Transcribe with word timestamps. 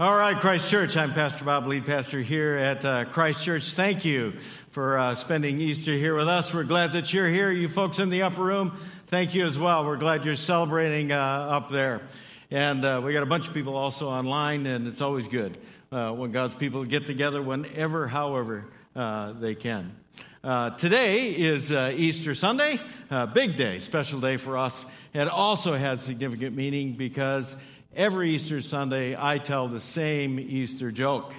All 0.00 0.16
right, 0.16 0.34
Christ 0.34 0.70
Church. 0.70 0.96
I'm 0.96 1.12
Pastor 1.12 1.44
Bob, 1.44 1.66
lead 1.66 1.84
pastor 1.84 2.22
here 2.22 2.56
at 2.56 2.82
uh, 2.86 3.04
Christ 3.04 3.44
Church. 3.44 3.74
Thank 3.74 4.02
you 4.02 4.32
for 4.70 4.96
uh, 4.96 5.14
spending 5.14 5.60
Easter 5.60 5.92
here 5.92 6.16
with 6.16 6.26
us. 6.26 6.54
We're 6.54 6.64
glad 6.64 6.94
that 6.94 7.12
you're 7.12 7.28
here. 7.28 7.50
You 7.50 7.68
folks 7.68 7.98
in 7.98 8.08
the 8.08 8.22
upper 8.22 8.42
room, 8.42 8.80
thank 9.08 9.34
you 9.34 9.44
as 9.44 9.58
well. 9.58 9.84
We're 9.84 9.98
glad 9.98 10.24
you're 10.24 10.36
celebrating 10.36 11.12
uh, 11.12 11.18
up 11.18 11.68
there. 11.70 12.00
And 12.50 12.82
uh, 12.82 13.02
we 13.04 13.12
got 13.12 13.22
a 13.22 13.26
bunch 13.26 13.46
of 13.46 13.52
people 13.52 13.76
also 13.76 14.08
online, 14.08 14.64
and 14.64 14.86
it's 14.86 15.02
always 15.02 15.28
good 15.28 15.58
uh, 15.92 16.12
when 16.12 16.32
God's 16.32 16.54
people 16.54 16.82
get 16.86 17.04
together 17.04 17.42
whenever, 17.42 18.06
however, 18.06 18.64
uh, 18.96 19.32
they 19.32 19.54
can. 19.54 19.94
today 20.78 21.28
is 21.28 21.70
Easter 21.70 22.34
Sunday, 22.34 22.80
big 23.34 23.58
day, 23.58 23.78
special 23.78 24.18
day 24.18 24.38
for 24.38 24.56
us. 24.56 24.86
It 25.12 25.28
also 25.28 25.76
has 25.76 26.00
significant 26.00 26.56
meaning 26.56 26.94
because 26.94 27.54
Every 27.96 28.30
Easter 28.30 28.62
Sunday, 28.62 29.16
I 29.18 29.38
tell 29.38 29.66
the 29.66 29.80
same 29.80 30.38
Easter 30.38 30.92
joke. 30.92 31.34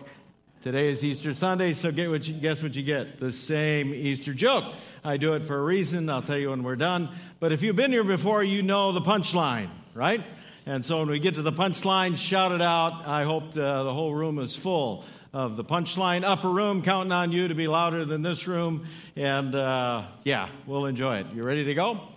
Today 0.64 0.90
is 0.90 1.02
Easter 1.02 1.34
Sunday, 1.34 1.72
so 1.72 1.94
get 1.94 2.10
what 2.10 2.28
you, 2.28 2.34
guess 2.34 2.62
what 2.62 2.76
you 2.76 2.84
get? 2.84 3.20
The 3.22 3.32
same 3.32 3.94
Easter 3.94 4.34
joke. 4.34 4.66
I 5.02 5.16
do 5.16 5.32
it 5.36 5.44
for 5.44 5.58
a 5.58 5.64
reason. 5.64 6.10
I'll 6.10 6.22
tell 6.22 6.38
you 6.38 6.50
when 6.50 6.64
we're 6.64 6.76
done. 6.76 7.08
But 7.40 7.54
if 7.54 7.62
you've 7.62 7.78
been 7.78 7.94
here 7.94 8.04
before, 8.04 8.44
you 8.44 8.64
know 8.64 8.92
the 8.92 9.00
punchline, 9.00 9.70
right? 9.94 10.22
And 10.66 10.84
so 10.84 11.00
when 11.00 11.08
we 11.08 11.20
get 11.20 11.36
to 11.36 11.42
the 11.42 11.54
punchline, 11.54 12.18
shout 12.18 12.52
it 12.52 12.62
out. 12.62 13.08
I 13.08 13.24
hope 13.24 13.54
the, 13.54 13.84
the 13.84 13.94
whole 13.94 14.14
room 14.14 14.38
is 14.38 14.54
full 14.54 15.06
of 15.32 15.56
the 15.56 15.64
punchline. 15.64 16.26
Upper 16.26 16.50
room, 16.50 16.82
counting 16.82 17.14
on 17.14 17.32
you 17.32 17.48
to 17.48 17.56
be 17.56 17.70
louder 17.70 18.04
than 18.04 18.24
this 18.24 18.46
room. 18.46 18.88
And 19.16 19.56
uh, 19.56 20.04
yeah, 20.26 20.50
we'll 20.68 20.86
enjoy 20.86 21.20
it. 21.20 21.28
You 21.34 21.44
ready 21.44 21.64
to 21.64 21.74
go? 21.74 22.10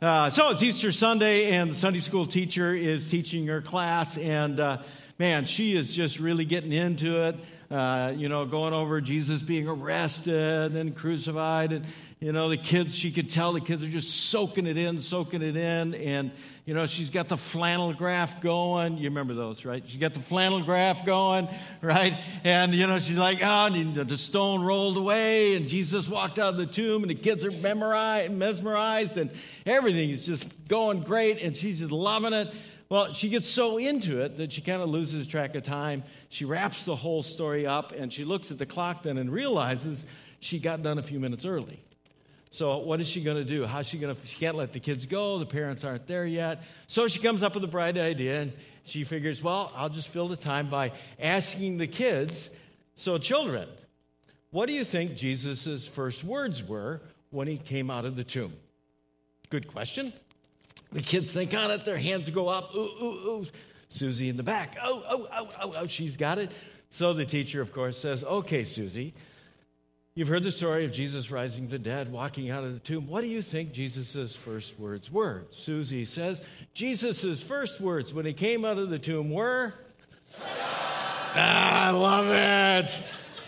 Uh, 0.00 0.30
so 0.30 0.50
it's 0.50 0.62
Easter 0.62 0.92
Sunday, 0.92 1.50
and 1.50 1.72
the 1.72 1.74
Sunday 1.74 1.98
school 1.98 2.24
teacher 2.24 2.72
is 2.72 3.04
teaching 3.04 3.48
her 3.48 3.60
class, 3.60 4.16
and 4.16 4.60
uh, 4.60 4.78
man, 5.18 5.44
she 5.44 5.74
is 5.74 5.92
just 5.92 6.20
really 6.20 6.44
getting 6.44 6.70
into 6.70 7.24
it. 7.24 7.36
Uh, 7.68 8.12
you 8.14 8.28
know, 8.28 8.46
going 8.46 8.72
over 8.72 9.00
Jesus 9.00 9.42
being 9.42 9.66
arrested 9.66 10.76
and 10.76 10.94
crucified, 10.94 11.72
and 11.72 11.84
you 12.20 12.32
know, 12.32 12.48
the 12.48 12.56
kids, 12.56 12.96
she 12.96 13.12
could 13.12 13.30
tell 13.30 13.52
the 13.52 13.60
kids 13.60 13.84
are 13.84 13.88
just 13.88 14.28
soaking 14.28 14.66
it 14.66 14.76
in, 14.76 14.98
soaking 14.98 15.40
it 15.40 15.56
in. 15.56 15.94
And, 15.94 16.32
you 16.64 16.74
know, 16.74 16.84
she's 16.86 17.10
got 17.10 17.28
the 17.28 17.36
flannel 17.36 17.92
graph 17.94 18.40
going. 18.42 18.98
You 18.98 19.04
remember 19.04 19.34
those, 19.34 19.64
right? 19.64 19.84
She's 19.86 20.00
got 20.00 20.14
the 20.14 20.20
flannel 20.20 20.60
graph 20.62 21.06
going, 21.06 21.48
right? 21.80 22.18
And, 22.42 22.74
you 22.74 22.88
know, 22.88 22.98
she's 22.98 23.18
like, 23.18 23.38
oh, 23.40 23.68
the 23.70 24.18
stone 24.18 24.62
rolled 24.62 24.96
away, 24.96 25.54
and 25.54 25.68
Jesus 25.68 26.08
walked 26.08 26.40
out 26.40 26.54
of 26.54 26.58
the 26.58 26.66
tomb, 26.66 27.02
and 27.02 27.10
the 27.10 27.14
kids 27.14 27.44
are 27.44 27.52
memorized, 27.52 28.32
mesmerized, 28.32 29.16
and 29.16 29.30
everything 29.64 30.10
is 30.10 30.26
just 30.26 30.48
going 30.66 31.02
great, 31.02 31.40
and 31.40 31.54
she's 31.56 31.78
just 31.78 31.92
loving 31.92 32.32
it. 32.32 32.52
Well, 32.88 33.12
she 33.12 33.28
gets 33.28 33.46
so 33.46 33.78
into 33.78 34.22
it 34.22 34.38
that 34.38 34.50
she 34.50 34.60
kind 34.60 34.82
of 34.82 34.88
loses 34.88 35.28
track 35.28 35.54
of 35.54 35.62
time. 35.62 36.02
She 36.30 36.44
wraps 36.44 36.84
the 36.84 36.96
whole 36.96 37.22
story 37.22 37.64
up, 37.64 37.92
and 37.92 38.12
she 38.12 38.24
looks 38.24 38.50
at 38.50 38.58
the 38.58 38.66
clock 38.66 39.04
then 39.04 39.18
and 39.18 39.30
realizes 39.30 40.04
she 40.40 40.58
got 40.58 40.82
done 40.82 40.98
a 40.98 41.02
few 41.02 41.20
minutes 41.20 41.44
early. 41.44 41.80
So, 42.50 42.78
what 42.78 43.00
is 43.00 43.06
she 43.06 43.22
going 43.22 43.36
to 43.36 43.44
do? 43.44 43.66
How's 43.66 43.86
she 43.86 43.98
going 43.98 44.14
to? 44.14 44.26
She 44.26 44.38
can't 44.38 44.56
let 44.56 44.72
the 44.72 44.80
kids 44.80 45.06
go. 45.06 45.38
The 45.38 45.46
parents 45.46 45.84
aren't 45.84 46.06
there 46.06 46.24
yet. 46.24 46.62
So, 46.86 47.08
she 47.08 47.20
comes 47.20 47.42
up 47.42 47.54
with 47.54 47.64
a 47.64 47.68
bright 47.68 47.98
idea 47.98 48.40
and 48.40 48.52
she 48.84 49.04
figures, 49.04 49.42
well, 49.42 49.70
I'll 49.76 49.90
just 49.90 50.08
fill 50.08 50.28
the 50.28 50.36
time 50.36 50.70
by 50.70 50.92
asking 51.20 51.76
the 51.76 51.86
kids. 51.86 52.48
So, 52.94 53.18
children, 53.18 53.68
what 54.50 54.66
do 54.66 54.72
you 54.72 54.84
think 54.84 55.14
Jesus' 55.14 55.86
first 55.86 56.24
words 56.24 56.66
were 56.66 57.02
when 57.30 57.46
he 57.46 57.58
came 57.58 57.90
out 57.90 58.06
of 58.06 58.16
the 58.16 58.24
tomb? 58.24 58.54
Good 59.50 59.68
question. 59.68 60.12
The 60.92 61.02
kids 61.02 61.32
think 61.32 61.52
ah, 61.54 61.64
on 61.64 61.70
it, 61.70 61.84
their 61.84 61.98
hands 61.98 62.30
go 62.30 62.48
up. 62.48 62.74
Ooh, 62.74 62.80
ooh, 62.80 63.28
ooh. 63.28 63.46
Susie 63.90 64.28
in 64.28 64.36
the 64.36 64.42
back. 64.42 64.76
Oh, 64.82 65.02
oh, 65.08 65.28
oh, 65.32 65.48
oh, 65.60 65.72
oh, 65.78 65.86
she's 65.86 66.16
got 66.16 66.38
it. 66.38 66.50
So 66.90 67.12
the 67.12 67.24
teacher, 67.24 67.60
of 67.60 67.72
course, 67.72 67.98
says, 67.98 68.24
Okay, 68.24 68.64
Susie, 68.64 69.14
You've 70.18 70.26
heard 70.26 70.42
the 70.42 70.50
story 70.50 70.84
of 70.84 70.90
Jesus 70.90 71.30
rising 71.30 71.68
the 71.68 71.78
dead, 71.78 72.10
walking 72.10 72.50
out 72.50 72.64
of 72.64 72.74
the 72.74 72.80
tomb. 72.80 73.06
What 73.06 73.20
do 73.20 73.28
you 73.28 73.40
think 73.40 73.70
Jesus' 73.70 74.34
first 74.34 74.76
words 74.76 75.12
were? 75.12 75.44
Susie 75.50 76.04
says, 76.04 76.42
Jesus' 76.74 77.40
first 77.40 77.80
words 77.80 78.12
when 78.12 78.26
he 78.26 78.32
came 78.32 78.64
out 78.64 78.80
of 78.80 78.90
the 78.90 78.98
tomb 78.98 79.30
were, 79.30 79.72
ah, 80.42 81.84
I 81.86 81.90
love 81.90 82.26
it. 82.30 83.00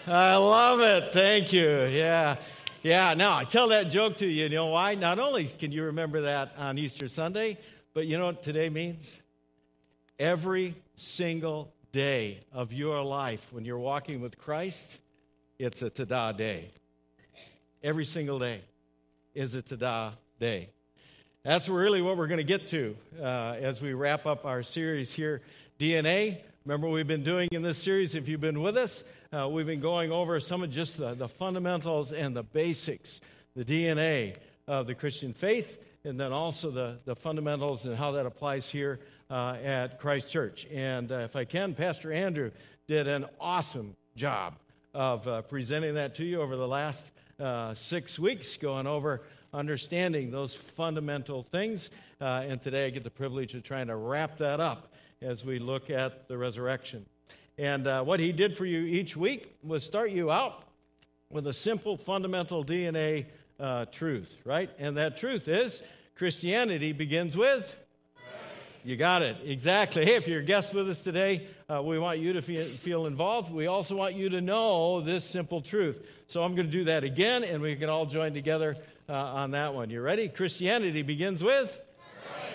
I 0.06 0.36
love 0.36 0.78
it. 0.78 1.12
Thank 1.12 1.52
you. 1.52 1.86
Yeah. 1.86 2.36
Yeah. 2.84 3.14
Now, 3.14 3.36
I 3.36 3.42
tell 3.42 3.66
that 3.70 3.90
joke 3.90 4.18
to 4.18 4.26
you. 4.28 4.44
You 4.44 4.48
know 4.50 4.66
why? 4.66 4.94
Not 4.94 5.18
only 5.18 5.48
can 5.48 5.72
you 5.72 5.82
remember 5.82 6.20
that 6.20 6.52
on 6.56 6.78
Easter 6.78 7.08
Sunday, 7.08 7.58
but 7.94 8.06
you 8.06 8.16
know 8.16 8.26
what 8.26 8.44
today 8.44 8.70
means? 8.70 9.18
Every 10.20 10.76
single 10.94 11.74
day 11.90 12.44
of 12.52 12.72
your 12.72 13.02
life 13.02 13.44
when 13.50 13.64
you're 13.64 13.76
walking 13.76 14.20
with 14.20 14.38
Christ 14.38 15.00
it's 15.60 15.82
a 15.82 15.90
Tada 15.90 16.34
day. 16.34 16.70
Every 17.82 18.06
single 18.06 18.38
day 18.38 18.62
is 19.34 19.54
a 19.54 19.60
Tada 19.60 20.14
day. 20.38 20.70
That's 21.42 21.68
really 21.68 22.00
what 22.00 22.16
we're 22.16 22.28
going 22.28 22.38
to 22.38 22.44
get 22.44 22.66
to 22.68 22.96
uh, 23.20 23.56
as 23.60 23.82
we 23.82 23.92
wrap 23.92 24.24
up 24.24 24.46
our 24.46 24.62
series 24.62 25.12
here. 25.12 25.42
DNA, 25.78 26.38
remember 26.64 26.88
we've 26.88 27.06
been 27.06 27.22
doing 27.22 27.46
in 27.52 27.60
this 27.60 27.76
series, 27.76 28.14
if 28.14 28.26
you've 28.26 28.40
been 28.40 28.62
with 28.62 28.78
us, 28.78 29.04
uh, 29.34 29.46
we've 29.50 29.66
been 29.66 29.82
going 29.82 30.10
over 30.10 30.40
some 30.40 30.62
of 30.62 30.70
just 30.70 30.96
the, 30.96 31.12
the 31.12 31.28
fundamentals 31.28 32.12
and 32.12 32.34
the 32.34 32.42
basics, 32.42 33.20
the 33.54 33.64
DNA 33.64 34.36
of 34.66 34.86
the 34.86 34.94
Christian 34.94 35.34
faith, 35.34 35.78
and 36.04 36.18
then 36.18 36.32
also 36.32 36.70
the, 36.70 36.96
the 37.04 37.14
fundamentals 37.14 37.84
and 37.84 37.94
how 37.94 38.10
that 38.12 38.24
applies 38.24 38.66
here 38.66 38.98
uh, 39.28 39.58
at 39.62 40.00
Christ 40.00 40.30
Church. 40.30 40.66
And 40.72 41.12
uh, 41.12 41.16
if 41.16 41.36
I 41.36 41.44
can, 41.44 41.74
Pastor 41.74 42.14
Andrew 42.14 42.50
did 42.88 43.06
an 43.06 43.26
awesome 43.38 43.94
job 44.16 44.54
of 44.94 45.26
uh, 45.28 45.42
presenting 45.42 45.94
that 45.94 46.14
to 46.16 46.24
you 46.24 46.40
over 46.40 46.56
the 46.56 46.66
last 46.66 47.12
uh, 47.38 47.74
six 47.74 48.18
weeks, 48.18 48.56
going 48.56 48.86
over 48.86 49.22
understanding 49.52 50.30
those 50.30 50.54
fundamental 50.54 51.42
things. 51.42 51.90
Uh, 52.20 52.44
and 52.46 52.60
today 52.62 52.86
I 52.86 52.90
get 52.90 53.04
the 53.04 53.10
privilege 53.10 53.54
of 53.54 53.62
trying 53.62 53.86
to 53.88 53.96
wrap 53.96 54.36
that 54.38 54.60
up 54.60 54.92
as 55.22 55.44
we 55.44 55.58
look 55.58 55.90
at 55.90 56.28
the 56.28 56.36
resurrection. 56.36 57.04
And 57.58 57.86
uh, 57.86 58.02
what 58.02 58.20
he 58.20 58.32
did 58.32 58.56
for 58.56 58.64
you 58.64 58.80
each 58.80 59.16
week 59.16 59.56
was 59.62 59.84
start 59.84 60.10
you 60.10 60.30
out 60.30 60.64
with 61.30 61.46
a 61.46 61.52
simple 61.52 61.96
fundamental 61.96 62.64
DNA 62.64 63.26
uh, 63.58 63.84
truth, 63.86 64.36
right? 64.44 64.70
And 64.78 64.96
that 64.96 65.16
truth 65.16 65.48
is 65.48 65.82
Christianity 66.16 66.92
begins 66.92 67.36
with 67.36 67.76
you 68.84 68.96
got 68.96 69.22
it. 69.22 69.36
Exactly. 69.44 70.04
Hey, 70.04 70.14
if 70.14 70.26
you're 70.26 70.40
a 70.40 70.44
guest 70.44 70.72
with 70.72 70.88
us 70.88 71.02
today, 71.02 71.46
uh, 71.68 71.82
we 71.82 71.98
want 71.98 72.18
you 72.18 72.32
to 72.32 72.42
feel, 72.42 72.66
feel 72.78 73.06
involved. 73.06 73.52
We 73.52 73.66
also 73.66 73.96
want 73.96 74.14
you 74.14 74.28
to 74.30 74.40
know 74.40 75.00
this 75.00 75.24
simple 75.24 75.60
truth. 75.60 76.02
So 76.26 76.42
I'm 76.42 76.54
going 76.54 76.66
to 76.66 76.72
do 76.72 76.84
that 76.84 77.04
again, 77.04 77.44
and 77.44 77.62
we 77.62 77.76
can 77.76 77.88
all 77.88 78.06
join 78.06 78.32
together 78.32 78.76
uh, 79.08 79.12
on 79.12 79.50
that 79.52 79.74
one. 79.74 79.90
You 79.90 80.00
ready? 80.00 80.28
Christianity 80.28 81.02
begins 81.02 81.42
with? 81.42 81.78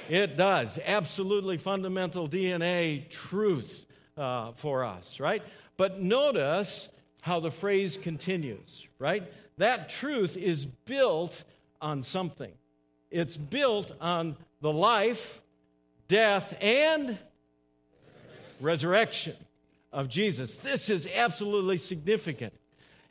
It 0.09 0.37
does. 0.37 0.79
Absolutely 0.85 1.57
fundamental 1.57 2.27
DNA 2.27 3.09
truth 3.09 3.85
uh, 4.17 4.51
for 4.53 4.83
us, 4.83 5.19
right? 5.19 5.41
But 5.77 6.01
notice 6.01 6.89
how 7.21 7.39
the 7.39 7.51
phrase 7.51 7.97
continues, 7.97 8.87
right? 8.99 9.23
That 9.57 9.89
truth 9.89 10.37
is 10.37 10.65
built 10.65 11.43
on 11.81 12.03
something. 12.03 12.51
It's 13.11 13.37
built 13.37 13.91
on 13.99 14.35
the 14.61 14.71
life, 14.71 15.41
death, 16.07 16.55
and 16.61 17.17
resurrection 18.59 19.35
of 19.91 20.09
Jesus. 20.09 20.55
This 20.57 20.89
is 20.89 21.07
absolutely 21.13 21.77
significant. 21.77 22.53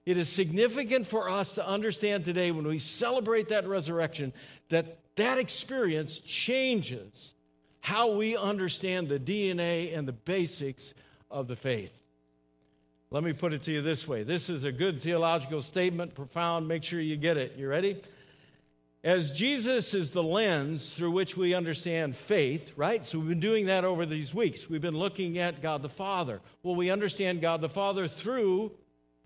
It 0.07 0.19
is 0.19 0.29
significant 0.29 1.07
for 1.07 1.31
us 1.31 1.55
to 1.55 1.67
understand 1.67 2.25
today 2.25 2.51
when 2.51 2.67
we 2.67 2.79
celebrate 2.79 3.49
that 3.49 3.67
resurrection 3.67 4.33
that 4.69 4.99
that 5.17 5.39
experience 5.39 6.19
changes 6.19 7.35
how 7.81 8.13
we 8.13 8.37
understand 8.37 9.09
the 9.09 9.19
DNA 9.19 9.97
and 9.97 10.09
the 10.09 10.13
basics 10.13 10.95
of 11.31 11.49
the 11.49 11.57
faith. 11.57 11.93
Let 13.11 13.23
me 13.23 13.33
put 13.33 13.53
it 13.53 13.63
to 13.65 13.73
you 13.73 13.81
this 13.81 14.09
way. 14.09 14.25
This 14.25 14.51
is 14.51 14.65
a 14.65 14.73
good 14.73 15.03
theological 15.03 15.63
statement, 15.63 16.15
profound. 16.15 16.67
Make 16.67 16.83
sure 16.83 17.01
you 17.01 17.17
get 17.17 17.37
it. 17.37 17.57
You 17.57 17.69
ready? 17.69 18.01
As 19.05 19.31
Jesus 19.31 19.93
is 19.93 20.13
the 20.13 20.23
lens 20.23 20.95
through 20.95 21.11
which 21.11 21.37
we 21.37 21.53
understand 21.53 22.17
faith, 22.17 22.73
right? 22.75 23.05
So 23.05 23.19
we've 23.19 23.29
been 23.29 23.39
doing 23.39 23.67
that 23.67 23.85
over 23.85 24.07
these 24.07 24.33
weeks. 24.33 24.71
We've 24.71 24.81
been 24.81 24.97
looking 24.97 25.37
at 25.37 25.61
God 25.61 25.83
the 25.83 25.91
Father. 25.91 26.41
Well, 26.63 26.75
we 26.75 26.89
understand 26.89 27.43
God 27.43 27.61
the 27.61 27.69
Father 27.69 28.09
through 28.09 28.73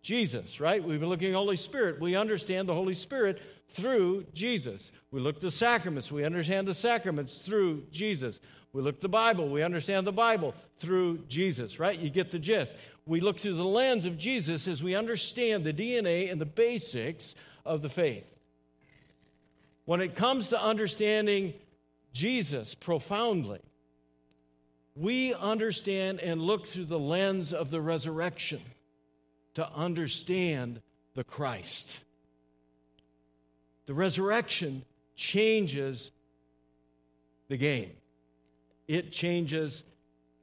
Jesus, 0.03 0.59
right? 0.59 0.83
We've 0.83 0.99
been 0.99 1.09
looking 1.09 1.29
at 1.29 1.33
the 1.33 1.39
Holy 1.39 1.55
Spirit. 1.55 2.01
We 2.01 2.17
understand 2.17 2.69
the 2.69 2.75
Holy 2.75 2.93
Spirit 2.93 3.41
through 3.69 4.27
Jesus. 4.35 4.91
We 5.13 5.21
look 5.21 5.39
the 5.39 5.51
sacraments. 5.51 6.11
We 6.11 6.25
understand 6.25 6.67
the 6.67 6.75
sacraments 6.75 7.39
through 7.39 7.85
Jesus. 7.93 8.41
We 8.73 8.83
look 8.83 9.01
the 9.01 9.09
Bible. 9.09 9.49
We 9.49 9.63
understand 9.63 10.09
the 10.09 10.13
Bible 10.13 10.57
through 10.81 11.19
Jesus, 11.29 11.79
right? 11.79 11.97
You 11.97 12.11
get 12.11 12.33
the 12.33 12.39
gist. 12.41 12.77
We 13.07 13.21
look 13.21 13.39
through 13.39 13.55
the 13.55 13.65
lens 13.65 14.07
of 14.07 14.19
Jesus 14.19 14.67
as 14.67 14.83
we 14.83 14.97
understand 14.97 15.63
the 15.63 15.73
DNA 15.73 16.33
and 16.33 16.41
the 16.41 16.47
basics 16.47 17.37
of 17.65 17.81
the 17.81 17.89
faith. 17.89 18.25
When 19.89 20.03
it 20.03 20.17
comes 20.17 20.51
to 20.51 20.63
understanding 20.63 21.55
Jesus 22.13 22.75
profoundly, 22.75 23.61
we 24.95 25.33
understand 25.33 26.21
and 26.21 26.43
look 26.43 26.67
through 26.67 26.85
the 26.85 26.99
lens 26.99 27.55
of 27.55 27.71
the 27.71 27.81
resurrection 27.81 28.61
to 29.55 29.67
understand 29.73 30.83
the 31.15 31.25
Christ. 31.25 32.01
The 33.87 33.95
resurrection 33.95 34.85
changes 35.17 36.11
the 37.49 37.57
game, 37.57 37.93
it 38.89 39.11
changes 39.11 39.85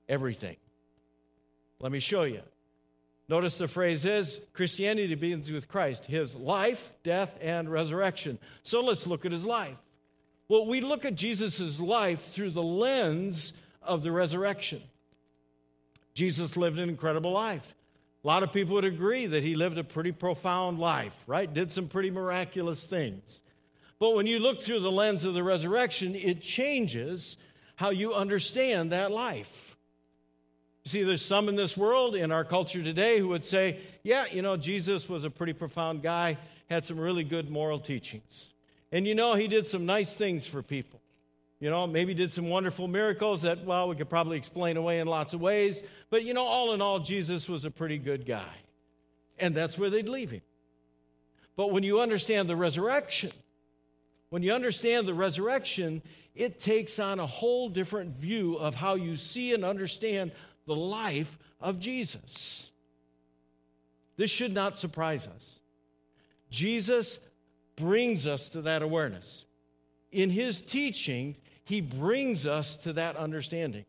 everything. 0.10 0.58
Let 1.80 1.92
me 1.92 2.00
show 2.00 2.24
you. 2.24 2.42
Notice 3.28 3.58
the 3.58 3.68
phrase 3.68 4.06
is 4.06 4.40
Christianity 4.54 5.16
begins 5.16 5.52
with 5.52 5.68
Christ, 5.68 6.06
his 6.06 6.36
life, 6.36 6.92
death, 7.04 7.36
and 7.42 7.70
resurrection. 7.70 8.38
So 8.62 8.82
let's 8.82 9.08
look 9.08 9.26
at 9.26 9.32
his 9.32 9.46
life. 9.46 9.78
Well, 10.48 10.68
we 10.68 10.82
look 10.82 11.06
at 11.06 11.16
Jesus' 11.16 11.80
life 11.80 12.34
through 12.34 12.52
the 12.52 12.62
lens 12.62 13.54
of 13.82 14.04
the 14.04 14.12
resurrection. 14.12 14.82
Jesus 16.14 16.56
lived 16.56 16.78
an 16.78 16.88
incredible 16.88 17.32
life. 17.32 17.74
A 18.24 18.28
lot 18.28 18.44
of 18.44 18.54
people 18.54 18.76
would 18.76 18.86
agree 18.86 19.26
that 19.26 19.44
he 19.44 19.56
lived 19.56 19.78
a 19.78 19.84
pretty 19.84 20.12
profound 20.12 20.80
life, 20.80 21.14
right? 21.26 21.52
Did 21.52 21.72
some 21.72 21.88
pretty 21.88 22.12
miraculous 22.12 22.86
things. 22.86 23.42
But 24.00 24.16
when 24.16 24.28
you 24.28 24.40
look 24.40 24.62
through 24.62 24.82
the 24.82 24.92
lens 24.92 25.26
of 25.26 25.34
the 25.34 25.44
resurrection, 25.44 26.16
it 26.16 26.42
changes 26.42 27.38
how 27.76 27.90
you 27.90 28.14
understand 28.14 28.92
that 28.92 29.12
life. 29.12 29.75
You 30.86 30.90
see, 30.92 31.04
there's 31.04 31.26
some 31.26 31.50
in 31.50 31.56
this 31.56 31.76
world, 31.76 32.16
in 32.16 32.32
our 32.32 32.46
culture 32.46 32.84
today, 32.84 33.18
who 33.18 33.30
would 33.30 33.44
say, 33.44 33.80
yeah, 34.04 34.26
you 34.32 34.44
know, 34.44 34.56
Jesus 34.56 35.10
was 35.10 35.24
a 35.24 35.32
pretty 35.32 35.54
profound 35.54 36.04
guy, 36.04 36.38
had 36.70 36.86
some 36.86 37.00
really 37.00 37.24
good 37.24 37.50
moral 37.50 37.80
teachings. 37.80 38.54
And 38.92 39.08
you 39.08 39.16
know, 39.16 39.34
he 39.34 39.48
did 39.48 39.66
some 39.66 39.88
nice 39.88 40.16
things 40.16 40.46
for 40.46 40.62
people. 40.62 41.02
You 41.60 41.72
know, 41.72 41.88
maybe 41.88 42.14
did 42.14 42.32
some 42.32 42.50
wonderful 42.50 42.88
miracles 42.88 43.42
that, 43.42 43.66
well, 43.66 43.90
we 43.90 43.96
could 43.96 44.12
probably 44.12 44.38
explain 44.38 44.78
away 44.78 45.00
in 45.00 45.08
lots 45.08 45.34
of 45.34 45.42
ways. 45.42 45.82
But, 46.12 46.24
you 46.24 46.36
know, 46.36 46.44
all 46.44 46.74
in 46.74 46.82
all, 46.82 47.00
Jesus 47.00 47.50
was 47.50 47.66
a 47.66 47.72
pretty 47.72 47.98
good 47.98 48.24
guy. 48.24 48.54
And 49.40 49.56
that's 49.56 49.80
where 49.80 49.90
they'd 49.90 50.08
leave 50.08 50.30
him. 50.30 50.42
But 51.56 51.72
when 51.72 51.82
you 51.82 52.00
understand 52.00 52.48
the 52.48 52.56
resurrection, 52.56 53.32
when 54.30 54.44
you 54.44 54.54
understand 54.54 55.08
the 55.08 55.16
resurrection, 55.16 56.04
it 56.36 56.60
takes 56.60 57.00
on 57.00 57.20
a 57.20 57.26
whole 57.26 57.70
different 57.70 58.18
view 58.18 58.56
of 58.58 58.76
how 58.76 58.96
you 58.96 59.16
see 59.16 59.54
and 59.56 59.66
understand 59.66 60.32
the 60.66 60.76
life 60.76 61.38
of 61.62 61.80
Jesus. 61.80 62.70
This 64.18 64.32
should 64.32 64.54
not 64.54 64.78
surprise 64.78 65.28
us. 65.28 65.60
Jesus 66.50 67.20
brings 67.76 68.28
us 68.28 68.50
to 68.50 68.62
that 68.62 68.82
awareness. 68.82 69.46
In 70.12 70.30
his 70.30 70.62
teaching, 70.62 71.36
he 71.66 71.82
brings 71.82 72.48
us 72.48 72.78
to 72.78 72.94
that 72.94 73.18
understanding. 73.18 73.86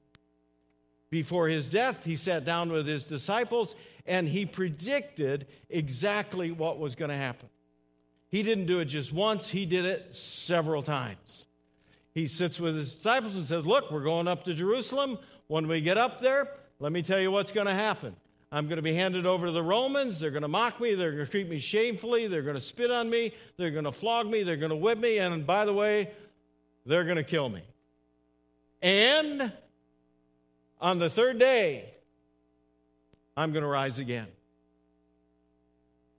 Before 1.11 1.49
his 1.49 1.69
death, 1.69 2.05
he 2.05 2.17
sat 2.17 2.45
down 2.45 2.73
with 2.73 2.87
his 2.87 3.05
disciples 3.05 3.77
and 4.07 4.27
he 4.27 4.45
predicted 4.45 5.47
exactly 5.71 6.51
what 6.51 6.79
was 6.79 6.97
going 6.97 7.11
to 7.11 7.17
happen. 7.17 7.49
He 8.29 8.43
didn't 8.43 8.67
do 8.67 8.81
it 8.81 8.87
just 8.87 9.13
once, 9.13 9.49
he 9.49 9.67
did 9.67 9.85
it 9.85 10.15
several 10.15 10.83
times. 10.83 11.47
He 12.13 12.27
sits 12.27 12.59
with 12.59 12.75
his 12.75 12.95
disciples 12.95 13.37
and 13.37 13.45
says, 13.45 13.67
Look, 13.67 13.91
we're 13.91 14.03
going 14.03 14.27
up 14.27 14.45
to 14.45 14.55
Jerusalem. 14.55 15.19
When 15.49 15.69
we 15.69 15.81
get 15.81 15.97
up 15.97 16.21
there, 16.21 16.49
let 16.79 16.93
me 16.93 17.03
tell 17.03 17.21
you 17.21 17.31
what's 17.31 17.53
going 17.53 17.67
to 17.67 17.75
happen. 17.75 18.15
I'm 18.53 18.67
going 18.69 18.77
to 18.77 18.83
be 18.83 18.95
handed 18.95 19.27
over 19.27 19.47
to 19.47 19.53
the 19.53 19.63
Romans. 19.63 20.21
They're 20.21 20.31
going 20.31 20.43
to 20.43 20.49
mock 20.49 20.81
me. 20.81 20.95
They're 20.95 21.13
going 21.13 21.25
to 21.25 21.31
treat 21.31 21.49
me 21.49 21.59
shamefully. 21.59 22.27
They're 22.27 22.43
going 22.43 22.55
to 22.55 22.61
spit 22.61 22.91
on 22.91 23.11
me. 23.11 23.33
They're 23.57 23.71
going 23.71 23.85
to 23.85 23.93
flog 23.93 24.29
me. 24.31 24.43
They're 24.43 24.57
going 24.57 24.71
to 24.71 24.77
whip 24.77 24.99
me. 24.99 25.19
And 25.19 25.47
by 25.47 25.65
the 25.65 25.73
way, 25.73 26.11
they're 26.85 27.05
going 27.05 27.17
to 27.17 27.25
kill 27.25 27.49
me. 27.49 27.63
And 28.83 29.53
on 30.81 30.99
the 30.99 31.11
third 31.11 31.39
day, 31.39 31.91
I'm 33.37 33.53
going 33.53 33.63
to 33.63 33.69
rise 33.69 33.99
again. 33.99 34.29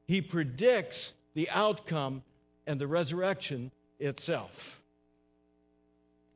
He 0.07 0.21
predicts 0.21 1.13
the 1.33 1.49
outcome 1.49 2.23
and 2.65 2.79
the 2.79 2.87
resurrection 2.87 3.71
itself. 3.99 4.81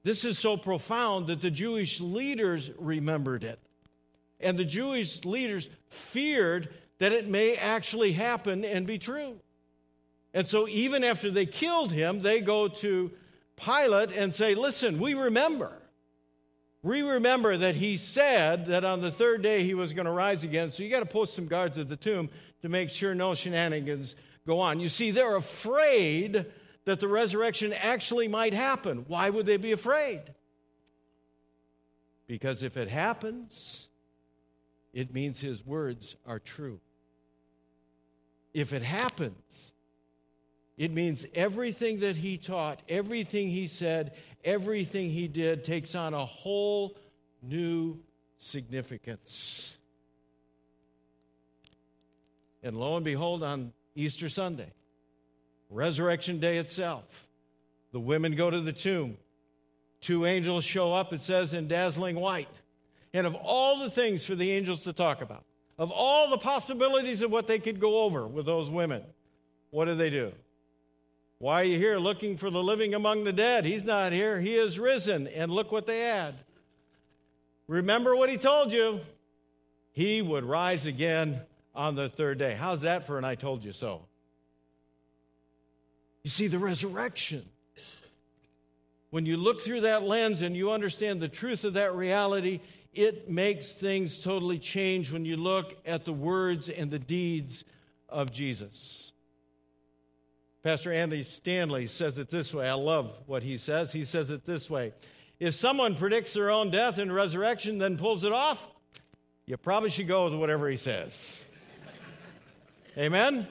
This 0.04 0.26
is 0.26 0.40
so 0.40 0.58
profound 0.58 1.28
that 1.28 1.42
the 1.42 1.52
Jewish 1.52 2.00
leaders 2.00 2.72
remembered 2.80 3.44
it. 3.44 3.60
And 4.42 4.58
the 4.58 4.66
Jewish 4.66 5.24
leaders 5.26 5.70
feared 5.90 6.70
that 7.00 7.12
it 7.12 7.28
may 7.28 7.56
actually 7.56 8.14
happen 8.14 8.64
and 8.64 8.86
be 8.86 8.98
true. 8.98 9.40
And 10.34 10.48
so, 10.48 10.68
even 10.68 11.04
after 11.04 11.30
they 11.30 11.46
killed 11.46 11.92
him, 11.92 12.22
they 12.22 12.40
go 12.42 12.68
to 12.68 13.12
Pilate 13.58 14.12
and 14.12 14.34
say, 14.34 14.56
Listen, 14.56 15.00
we 15.00 15.14
remember. 15.14 15.72
We 16.84 17.04
remember 17.04 17.58
that 17.58 17.76
he 17.76 17.98
said 17.98 18.66
that 18.68 18.84
on 18.84 19.02
the 19.02 19.12
third 19.12 19.44
day 19.44 19.64
he 19.64 19.76
was 19.76 19.94
going 19.94 20.08
to 20.08 20.12
rise 20.12 20.44
again. 20.44 20.72
So 20.72 20.82
you 20.82 20.90
got 20.90 21.02
to 21.02 21.06
post 21.06 21.36
some 21.36 21.46
guards 21.46 21.78
at 21.78 21.90
the 21.90 21.96
tomb 21.96 22.30
to 22.64 22.70
make 22.70 22.90
sure 22.90 23.14
no 23.14 23.36
shenanigans 23.36 24.16
go 24.48 24.60
on. 24.60 24.80
You 24.80 24.90
see, 24.90 25.12
they're 25.12 25.36
afraid 25.36 26.48
that 26.86 27.00
the 27.00 27.08
resurrection 27.08 27.74
actually 27.74 28.28
might 28.28 28.56
happen. 28.56 29.06
Why 29.08 29.30
would 29.30 29.46
they 29.46 29.58
be 29.58 29.74
afraid? 29.74 30.22
Because 32.26 32.64
if 32.64 32.78
it 32.78 32.88
happens, 32.88 33.90
it 34.94 35.14
means 35.14 35.40
his 35.40 35.66
words 35.66 36.16
are 36.26 36.40
true. 36.40 36.80
If 38.54 38.74
it 38.74 38.82
happens, 38.82 39.74
it 40.78 40.92
means 40.92 41.26
everything 41.34 42.00
that 42.00 42.18
he 42.18 42.38
taught, 42.38 42.82
everything 42.90 43.50
he 43.50 43.68
said, 43.68 44.14
everything 44.44 45.10
he 45.10 45.28
did 45.28 45.64
takes 45.64 45.96
on 45.96 46.14
a 46.14 46.26
whole 46.26 46.98
new 47.42 47.98
significance. 48.38 49.78
And 52.64 52.78
lo 52.78 52.96
and 52.96 53.06
behold, 53.06 53.44
on 53.44 53.72
Easter 53.96 54.30
Sunday, 54.30 54.72
Resurrection 55.70 56.40
Day 56.40 56.58
itself, 56.58 57.28
the 57.92 58.00
women 58.00 58.36
go 58.36 58.50
to 58.50 58.60
the 58.60 58.74
tomb. 58.74 59.18
Two 60.02 60.26
angels 60.26 60.64
show 60.64 60.94
up, 60.94 61.14
it 61.14 61.22
says, 61.22 61.54
in 61.54 61.68
dazzling 61.68 62.16
white. 62.16 62.61
And 63.14 63.28
of 63.28 63.36
all 63.36 63.80
the 63.80 63.90
things 63.90 64.26
for 64.26 64.36
the 64.36 64.52
angels 64.52 64.84
to 64.84 64.94
talk 64.94 65.22
about, 65.22 65.44
of 65.78 65.92
all 65.92 66.30
the 66.30 66.38
possibilities 66.38 67.22
of 67.22 67.32
what 67.32 67.48
they 67.48 67.60
could 67.60 67.80
go 67.80 68.04
over 68.04 68.28
with 68.28 68.46
those 68.46 68.70
women, 68.70 69.04
what 69.72 69.86
do 69.86 69.96
they 69.96 70.10
do? 70.10 70.32
Why 71.40 71.62
are 71.62 71.66
you 71.66 71.78
here 71.78 71.98
looking 71.98 72.38
for 72.38 72.52
the 72.52 72.62
living 72.62 72.94
among 72.94 73.24
the 73.24 73.34
dead? 73.34 73.66
He's 73.66 73.84
not 73.84 74.12
here. 74.12 74.40
He 74.40 74.56
is 74.56 74.78
risen. 74.78 75.28
And 75.28 75.52
look 75.52 75.72
what 75.72 75.88
they 75.88 76.04
add. 76.04 76.36
Remember 77.68 78.16
what 78.16 78.30
he 78.30 78.38
told 78.38 78.72
you. 78.72 79.00
He 79.92 80.22
would 80.22 80.44
rise 80.44 80.86
again 80.86 81.42
on 81.74 81.96
the 81.96 82.10
third 82.10 82.38
day. 82.38 82.54
How's 82.54 82.82
that 82.82 83.08
for 83.08 83.18
an 83.18 83.26
I 83.26 83.36
told 83.36 83.66
you 83.66 83.72
so? 83.72 84.04
You 86.24 86.30
see, 86.30 86.48
the 86.48 86.60
resurrection. 86.60 87.44
When 89.10 89.26
you 89.26 89.36
look 89.36 89.62
through 89.62 89.82
that 89.82 90.04
lens 90.04 90.42
and 90.44 90.56
you 90.56 90.72
understand 90.72 91.22
the 91.22 91.28
truth 91.28 91.64
of 91.64 91.74
that 91.74 91.96
reality, 91.96 92.62
it 92.94 93.30
makes 93.30 93.76
things 93.76 94.22
totally 94.22 94.60
change 94.60 95.12
when 95.12 95.24
you 95.24 95.38
look 95.38 95.78
at 95.86 96.06
the 96.06 96.14
words 96.14 96.70
and 96.70 96.92
the 96.92 97.00
deeds 97.00 97.64
of 98.10 98.32
Jesus. 98.32 99.14
Pastor 100.64 100.92
Andy 100.92 101.24
Stanley 101.24 101.88
says 101.88 102.18
it 102.18 102.30
this 102.30 102.54
way. 102.54 102.68
I 102.68 102.74
love 102.74 103.14
what 103.26 103.44
he 103.44 103.58
says. 103.58 103.92
He 103.92 104.04
says 104.04 104.30
it 104.30 104.46
this 104.46 104.70
way 104.70 104.94
If 105.40 105.56
someone 105.56 105.96
predicts 105.96 106.34
their 106.34 106.52
own 106.52 106.70
death 106.70 106.98
and 106.98 107.14
resurrection, 107.14 107.78
then 107.78 107.98
pulls 107.98 108.24
it 108.24 108.32
off, 108.32 108.68
you 109.46 109.58
probably 109.58 109.90
should 109.90 110.08
go 110.08 110.26
with 110.26 110.36
whatever 110.36 110.70
he 110.70 110.78
says. 110.78 111.44
Amen? 112.98 113.48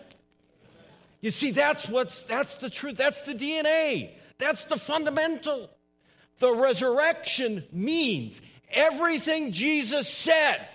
You 1.21 1.31
see, 1.31 1.51
that's 1.51 1.89
what's 1.89 2.23
that's 2.25 2.59
the 2.59 2.71
truth. 2.71 2.97
That's 2.97 3.23
the 3.23 3.35
DNA. 3.35 4.13
That's 4.39 4.67
the 4.67 4.77
fundamental. 4.77 5.71
The 6.39 6.55
resurrection 6.55 7.65
means 7.73 8.41
everything 8.71 9.53
Jesus 9.53 10.09
said 10.09 10.67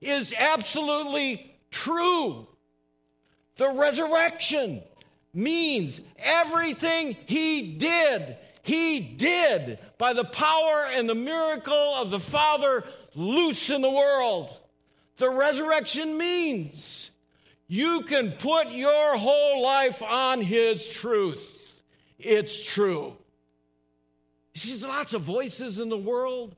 is 0.00 0.34
absolutely 0.36 1.54
true. 1.70 2.46
The 3.56 3.70
resurrection 3.70 4.82
means 5.34 6.00
everything 6.18 7.16
he 7.26 7.76
did, 7.76 8.36
he 8.62 9.00
did 9.00 9.78
by 9.98 10.12
the 10.12 10.24
power 10.24 10.86
and 10.92 11.08
the 11.08 11.14
miracle 11.14 11.94
of 11.94 12.10
the 12.10 12.20
Father 12.20 12.84
loose 13.14 13.70
in 13.70 13.82
the 13.82 13.90
world. 13.90 14.48
The 15.18 15.30
resurrection 15.30 16.16
means 16.16 17.10
you 17.68 18.00
can 18.02 18.32
put 18.32 18.72
your 18.72 19.16
whole 19.16 19.62
life 19.62 20.02
on 20.02 20.40
his 20.40 20.88
truth. 20.88 21.40
It's 22.18 22.64
true. 22.64 23.16
There's 24.54 24.84
lots 24.84 25.14
of 25.14 25.22
voices 25.22 25.78
in 25.78 25.88
the 25.88 25.96
world. 25.96 26.56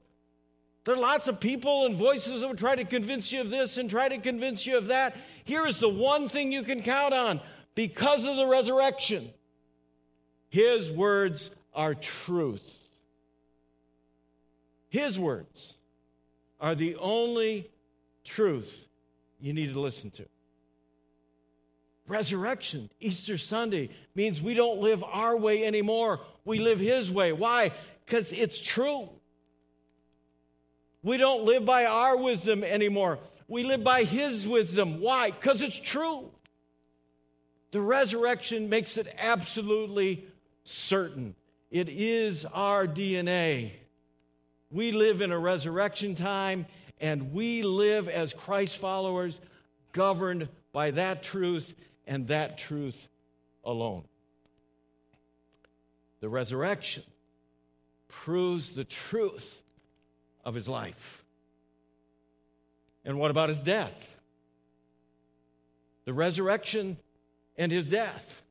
There 0.85 0.95
are 0.95 0.99
lots 0.99 1.29
of 1.29 1.39
people 1.39 1.87
and 1.87 1.97
voices 1.97 2.41
that 2.41 2.49
will 2.49 2.57
try 2.57 2.75
to 2.75 2.85
convince 2.85 3.31
you 3.31 3.41
of 3.41 3.51
this 3.51 3.79
and 3.79 3.89
try 3.89 4.09
to 4.09 4.19
convince 4.19 4.67
you 4.67 4.77
of 4.77 4.87
that. 4.87 5.17
Here 5.45 5.67
is 5.67 5.79
the 5.79 5.89
one 5.89 6.29
thing 6.29 6.51
you 6.51 6.63
can 6.63 6.83
count 6.83 7.15
on 7.15 7.41
because 7.75 8.25
of 8.25 8.37
the 8.37 8.47
resurrection. 8.47 9.31
His 10.49 10.91
words 10.91 11.51
are 11.73 11.95
truth. 11.95 12.69
His 14.89 15.19
words. 15.19 15.77
are 16.61 16.75
the 16.77 16.95
only 16.97 17.69
truth 18.25 18.87
you 19.41 19.53
need 19.53 19.73
to 19.73 19.81
listen 19.81 20.11
to. 20.13 20.25
Resurrection, 22.07 22.91
Easter 23.01 23.39
Sunday, 23.39 23.89
means 24.15 24.41
we 24.41 24.55
don't 24.55 24.81
live 24.81 25.03
our 25.03 25.37
way 25.37 25.65
anymore. 25.65 26.21
We 26.45 26.59
live 26.59 26.79
His 26.79 27.11
way. 27.11 27.33
Why? 27.33 27.73
Because 28.05 28.33
it's 28.33 28.61
true. 28.61 29.09
We 31.03 31.17
don't 31.17 31.45
live 31.45 31.65
by 31.65 31.87
our 31.87 32.17
wisdom 32.17 32.63
anymore. 32.63 33.19
We 33.49 33.65
live 33.65 33.83
by 33.83 34.05
His 34.05 34.47
wisdom. 34.47 35.01
Why? 35.01 35.31
Because 35.31 35.63
it's 35.63 35.79
true. 35.79 36.31
The 37.73 37.81
resurrection 37.81 38.69
makes 38.69 38.97
it 38.99 39.13
absolutely 39.19 40.27
certain. 40.65 41.35
It 41.71 41.89
is 41.89 42.45
our 42.45 42.87
DNA. 42.87 43.73
We 44.71 44.93
live 44.93 45.23
in 45.23 45.33
a 45.33 45.39
resurrection 45.39 46.15
time, 46.15 46.67
and 47.01 47.33
we 47.33 47.63
live 47.63 48.09
as 48.09 48.33
Christ 48.33 48.79
followers, 48.79 49.41
governed 49.93 50.49
by 50.73 50.93
that 50.93 51.23
truth 51.23 51.75
and 52.07 52.29
that 52.29 52.59
truth 52.59 53.09
alone. 53.65 54.05
The 56.21 56.29
resurrection 56.29 57.03
proves 58.09 58.73
the 58.73 58.85
truth 58.85 59.62
of 60.45 60.55
his 60.55 60.69
life. 60.69 61.25
And 63.05 63.19
what 63.19 63.31
about 63.31 63.49
his 63.49 63.63
death? 63.63 64.17
The 66.05 66.13
resurrection 66.13 66.97
and 67.57 67.71
his 67.71 67.87
death. 67.87 68.43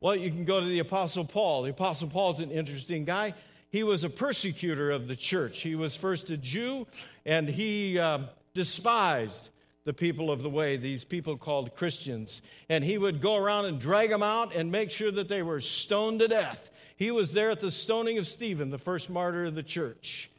Well, 0.00 0.16
you 0.16 0.30
can 0.30 0.44
go 0.44 0.60
to 0.60 0.66
the 0.66 0.80
Apostle 0.80 1.24
Paul. 1.24 1.62
The 1.62 1.70
Apostle 1.70 2.08
Paul 2.08 2.30
is 2.32 2.40
an 2.40 2.50
interesting 2.50 3.04
guy. 3.04 3.34
He 3.70 3.82
was 3.82 4.04
a 4.04 4.10
persecutor 4.10 4.90
of 4.90 5.08
the 5.08 5.16
church. 5.16 5.60
He 5.60 5.74
was 5.74 5.96
first 5.96 6.30
a 6.30 6.36
Jew, 6.36 6.86
and 7.24 7.48
he 7.48 7.98
uh, 7.98 8.18
despised 8.52 9.50
the 9.84 9.92
people 9.92 10.30
of 10.30 10.42
the 10.42 10.48
way, 10.48 10.76
these 10.76 11.04
people 11.04 11.36
called 11.36 11.74
Christians. 11.74 12.40
And 12.68 12.82
he 12.82 12.98
would 12.98 13.20
go 13.20 13.36
around 13.36 13.66
and 13.66 13.78
drag 13.78 14.10
them 14.10 14.22
out 14.22 14.54
and 14.54 14.70
make 14.70 14.90
sure 14.90 15.10
that 15.10 15.28
they 15.28 15.42
were 15.42 15.60
stoned 15.60 16.20
to 16.20 16.28
death. 16.28 16.70
He 16.96 17.10
was 17.10 17.32
there 17.32 17.50
at 17.50 17.60
the 17.60 17.70
stoning 17.70 18.18
of 18.18 18.26
Stephen, 18.26 18.70
the 18.70 18.78
first 18.78 19.10
martyr 19.10 19.44
of 19.46 19.54
the 19.54 19.62
church. 19.62 20.30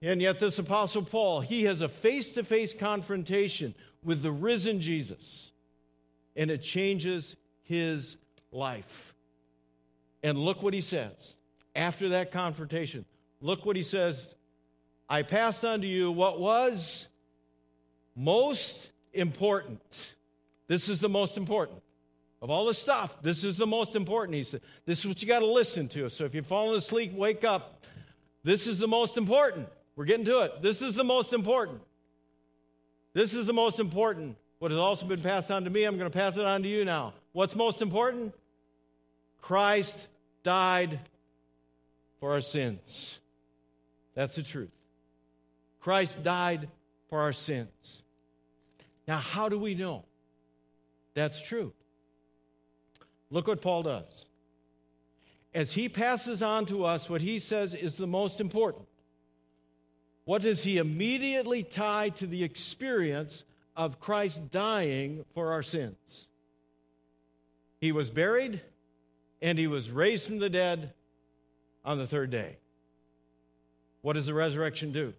And 0.00 0.22
yet, 0.22 0.38
this 0.38 0.58
Apostle 0.58 1.02
Paul, 1.02 1.40
he 1.40 1.64
has 1.64 1.80
a 1.80 1.88
face 1.88 2.30
to 2.30 2.44
face 2.44 2.72
confrontation 2.72 3.74
with 4.04 4.22
the 4.22 4.30
risen 4.30 4.80
Jesus, 4.80 5.50
and 6.36 6.50
it 6.50 6.62
changes 6.62 7.34
his 7.62 8.16
life. 8.52 9.14
And 10.22 10.38
look 10.38 10.62
what 10.62 10.74
he 10.74 10.80
says 10.80 11.34
after 11.74 12.10
that 12.10 12.30
confrontation. 12.30 13.04
Look 13.40 13.66
what 13.66 13.76
he 13.76 13.82
says 13.82 14.34
I 15.08 15.22
passed 15.22 15.64
on 15.64 15.80
to 15.80 15.86
you 15.86 16.12
what 16.12 16.38
was 16.38 17.08
most 18.14 18.90
important. 19.12 20.14
This 20.66 20.88
is 20.88 21.00
the 21.00 21.08
most 21.08 21.36
important. 21.36 21.80
Of 22.40 22.50
all 22.50 22.66
the 22.66 22.74
stuff, 22.74 23.20
this 23.22 23.42
is 23.42 23.56
the 23.56 23.66
most 23.66 23.96
important. 23.96 24.36
He 24.36 24.44
said, 24.44 24.60
This 24.84 25.00
is 25.00 25.06
what 25.06 25.22
you 25.22 25.26
got 25.26 25.40
to 25.40 25.46
listen 25.46 25.88
to. 25.88 26.08
So 26.08 26.24
if 26.24 26.34
you're 26.34 26.42
falling 26.42 26.76
asleep, 26.76 27.12
wake 27.12 27.42
up. 27.42 27.84
This 28.44 28.66
is 28.66 28.78
the 28.78 28.86
most 28.86 29.16
important. 29.16 29.68
We're 29.98 30.04
getting 30.04 30.26
to 30.26 30.42
it. 30.42 30.62
This 30.62 30.80
is 30.80 30.94
the 30.94 31.02
most 31.02 31.32
important. 31.32 31.80
This 33.14 33.34
is 33.34 33.46
the 33.46 33.52
most 33.52 33.80
important. 33.80 34.36
What 34.60 34.70
has 34.70 34.78
also 34.78 35.04
been 35.06 35.22
passed 35.22 35.50
on 35.50 35.64
to 35.64 35.70
me, 35.70 35.82
I'm 35.82 35.98
going 35.98 36.08
to 36.08 36.16
pass 36.16 36.36
it 36.36 36.44
on 36.44 36.62
to 36.62 36.68
you 36.68 36.84
now. 36.84 37.14
What's 37.32 37.56
most 37.56 37.82
important? 37.82 38.32
Christ 39.42 39.98
died 40.44 41.00
for 42.20 42.30
our 42.30 42.40
sins. 42.40 43.18
That's 44.14 44.36
the 44.36 44.44
truth. 44.44 44.70
Christ 45.80 46.22
died 46.22 46.68
for 47.10 47.20
our 47.20 47.32
sins. 47.32 48.04
Now, 49.08 49.18
how 49.18 49.48
do 49.48 49.58
we 49.58 49.74
know 49.74 50.04
that's 51.14 51.42
true? 51.42 51.72
Look 53.32 53.48
what 53.48 53.60
Paul 53.60 53.82
does. 53.82 54.26
As 55.52 55.72
he 55.72 55.88
passes 55.88 56.40
on 56.40 56.66
to 56.66 56.84
us 56.84 57.10
what 57.10 57.20
he 57.20 57.40
says 57.40 57.74
is 57.74 57.96
the 57.96 58.06
most 58.06 58.40
important, 58.40 58.86
what 60.28 60.42
does 60.42 60.62
he 60.62 60.76
immediately 60.76 61.62
tie 61.62 62.10
to 62.10 62.26
the 62.26 62.44
experience 62.44 63.44
of 63.74 63.98
Christ 63.98 64.50
dying 64.50 65.24
for 65.32 65.52
our 65.52 65.62
sins? 65.62 66.28
He 67.80 67.92
was 67.92 68.10
buried 68.10 68.60
and 69.40 69.58
he 69.58 69.66
was 69.66 69.90
raised 69.90 70.26
from 70.26 70.38
the 70.38 70.50
dead 70.50 70.92
on 71.82 71.96
the 71.96 72.06
third 72.06 72.28
day. 72.28 72.58
What 74.02 74.16
does 74.16 74.26
the 74.26 74.34
resurrection 74.34 74.92
do? 74.92 75.14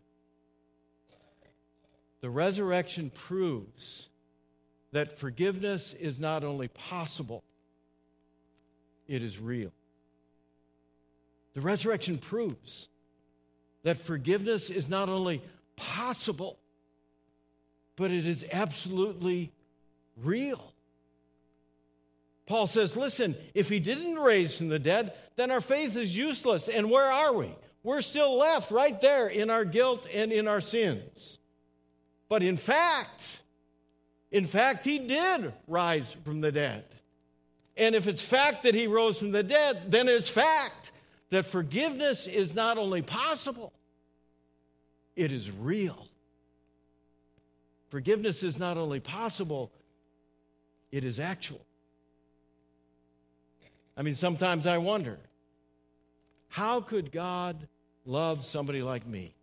The 2.21 2.29
resurrection 2.29 3.09
proves 3.09 4.09
that 4.91 5.17
forgiveness 5.17 5.95
is 5.99 6.19
not 6.19 6.43
only 6.43 6.67
possible, 6.67 7.43
it 9.07 9.23
is 9.23 9.39
real. 9.39 9.71
The 11.55 11.61
resurrection 11.61 12.19
proves 12.19 12.89
that 13.83 13.99
forgiveness 13.99 14.69
is 14.69 14.89
not 14.89 15.09
only 15.09 15.41
possible, 15.75 16.59
but 17.95 18.11
it 18.11 18.27
is 18.27 18.45
absolutely 18.51 19.51
real. 20.17 20.73
Paul 22.45 22.65
says, 22.65 22.97
listen, 22.97 23.35
if 23.53 23.69
he 23.69 23.79
didn't 23.79 24.15
raise 24.15 24.57
from 24.57 24.69
the 24.69 24.79
dead, 24.79 25.13
then 25.35 25.51
our 25.51 25.61
faith 25.61 25.95
is 25.95 26.15
useless. 26.15 26.67
And 26.67 26.89
where 26.89 27.11
are 27.11 27.33
we? 27.33 27.53
We're 27.83 28.01
still 28.01 28.37
left 28.37 28.71
right 28.71 28.99
there 28.99 29.27
in 29.27 29.49
our 29.49 29.63
guilt 29.63 30.07
and 30.11 30.31
in 30.31 30.47
our 30.47 30.59
sins. 30.59 31.37
But 32.27 32.43
in 32.43 32.57
fact, 32.57 33.39
in 34.31 34.45
fact, 34.45 34.85
he 34.85 34.99
did 34.99 35.53
rise 35.67 36.15
from 36.25 36.41
the 36.41 36.51
dead. 36.51 36.85
And 37.77 37.95
if 37.95 38.07
it's 38.07 38.21
fact 38.21 38.63
that 38.63 38.75
he 38.75 38.87
rose 38.87 39.17
from 39.17 39.31
the 39.31 39.43
dead, 39.43 39.91
then 39.91 40.07
it's 40.07 40.29
fact 40.29 40.91
that 41.29 41.45
forgiveness 41.45 42.27
is 42.27 42.55
not 42.55 42.77
only 42.77 43.01
possible, 43.01 43.71
it 45.15 45.31
is 45.31 45.51
real. 45.51 46.07
Forgiveness 47.89 48.43
is 48.43 48.57
not 48.57 48.77
only 48.77 48.99
possible, 48.99 49.71
it 50.91 51.05
is 51.05 51.19
actual. 51.19 51.61
I 53.97 54.01
mean, 54.01 54.15
sometimes 54.15 54.65
I 54.65 54.77
wonder 54.77 55.17
how 56.47 56.81
could 56.81 57.11
God 57.11 57.67
love 58.05 58.45
somebody 58.45 58.81
like 58.81 59.05
me? 59.05 59.33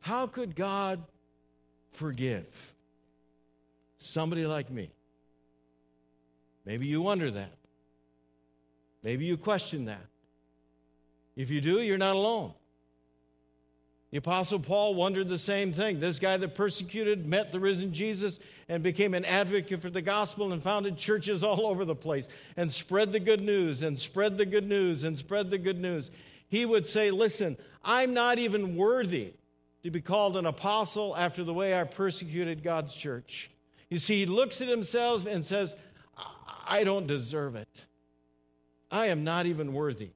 How 0.00 0.26
could 0.26 0.54
God 0.54 1.02
forgive 1.92 2.46
somebody 3.96 4.46
like 4.46 4.70
me? 4.70 4.90
Maybe 6.64 6.86
you 6.86 7.00
wonder 7.00 7.30
that. 7.30 7.52
Maybe 9.02 9.24
you 9.24 9.36
question 9.36 9.86
that. 9.86 10.04
If 11.38 11.50
you 11.50 11.60
do, 11.60 11.80
you're 11.80 11.98
not 11.98 12.16
alone. 12.16 12.52
The 14.10 14.18
Apostle 14.18 14.58
Paul 14.58 14.96
wondered 14.96 15.28
the 15.28 15.38
same 15.38 15.72
thing. 15.72 16.00
This 16.00 16.18
guy 16.18 16.36
that 16.36 16.56
persecuted 16.56 17.26
met 17.26 17.52
the 17.52 17.60
risen 17.60 17.92
Jesus 17.94 18.40
and 18.68 18.82
became 18.82 19.14
an 19.14 19.24
advocate 19.24 19.80
for 19.80 19.88
the 19.88 20.02
gospel 20.02 20.52
and 20.52 20.60
founded 20.60 20.96
churches 20.96 21.44
all 21.44 21.68
over 21.68 21.84
the 21.84 21.94
place 21.94 22.28
and 22.56 22.72
spread 22.72 23.12
the 23.12 23.20
good 23.20 23.40
news 23.40 23.82
and 23.82 23.96
spread 23.96 24.36
the 24.36 24.46
good 24.46 24.66
news 24.66 25.04
and 25.04 25.16
spread 25.16 25.48
the 25.48 25.58
good 25.58 25.78
news. 25.78 26.10
He 26.48 26.66
would 26.66 26.88
say, 26.88 27.12
Listen, 27.12 27.56
I'm 27.84 28.14
not 28.14 28.40
even 28.40 28.74
worthy 28.74 29.34
to 29.84 29.92
be 29.92 30.00
called 30.00 30.36
an 30.36 30.46
apostle 30.46 31.16
after 31.16 31.44
the 31.44 31.54
way 31.54 31.78
I 31.78 31.84
persecuted 31.84 32.64
God's 32.64 32.94
church. 32.94 33.48
You 33.90 33.98
see, 33.98 34.20
he 34.20 34.26
looks 34.26 34.60
at 34.60 34.66
himself 34.66 35.24
and 35.24 35.44
says, 35.44 35.76
I 36.66 36.82
don't 36.82 37.06
deserve 37.06 37.54
it. 37.54 37.68
I 38.90 39.06
am 39.06 39.22
not 39.22 39.46
even 39.46 39.72
worthy. 39.72 40.10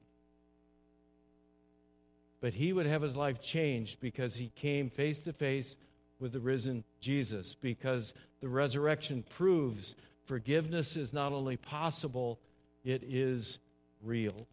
But 2.43 2.53
he 2.53 2.73
would 2.73 2.87
have 2.87 3.01
his 3.01 3.15
life 3.15 3.41
changed 3.41 4.01
because 4.01 4.35
he 4.35 4.51
came 4.57 4.89
face 4.89 5.21
to 5.21 5.31
face 5.31 5.77
with 6.19 6.33
the 6.33 6.41
risen 6.41 6.83
Jesus, 6.99 7.55
because 7.55 8.13
the 8.41 8.49
resurrection 8.49 9.23
proves 9.29 9.95
forgiveness 10.25 10.97
is 10.97 11.13
not 11.13 11.31
only 11.31 11.55
possible, 11.55 12.37
it 12.83 13.01
is 13.01 13.59
real. 14.03 14.45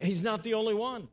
And 0.00 0.08
He's 0.08 0.24
not 0.24 0.42
the 0.42 0.54
only 0.54 0.74
one. 0.74 1.06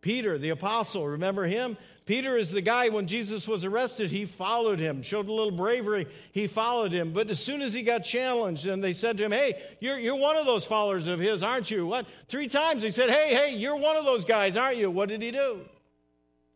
Peter, 0.00 0.38
the 0.38 0.50
apostle, 0.50 1.06
remember 1.06 1.44
him? 1.44 1.76
Peter 2.06 2.38
is 2.38 2.50
the 2.50 2.62
guy 2.62 2.88
when 2.88 3.06
Jesus 3.06 3.46
was 3.46 3.64
arrested, 3.64 4.10
he 4.10 4.24
followed 4.24 4.78
him, 4.78 5.02
showed 5.02 5.28
a 5.28 5.32
little 5.32 5.50
bravery, 5.50 6.06
he 6.32 6.46
followed 6.46 6.92
him. 6.92 7.12
But 7.12 7.28
as 7.28 7.38
soon 7.38 7.60
as 7.60 7.74
he 7.74 7.82
got 7.82 7.98
challenged 7.98 8.66
and 8.66 8.82
they 8.82 8.94
said 8.94 9.16
to 9.18 9.24
him, 9.24 9.32
Hey, 9.32 9.60
you're, 9.80 9.98
you're 9.98 10.16
one 10.16 10.36
of 10.36 10.46
those 10.46 10.64
followers 10.64 11.06
of 11.06 11.18
his, 11.18 11.42
aren't 11.42 11.70
you? 11.70 11.86
What? 11.86 12.06
Three 12.28 12.48
times 12.48 12.82
he 12.82 12.90
said, 12.90 13.10
Hey, 13.10 13.34
hey, 13.34 13.54
you're 13.56 13.76
one 13.76 13.96
of 13.96 14.04
those 14.04 14.24
guys, 14.24 14.56
aren't 14.56 14.78
you? 14.78 14.90
What 14.90 15.10
did 15.10 15.20
he 15.20 15.30
do? 15.30 15.60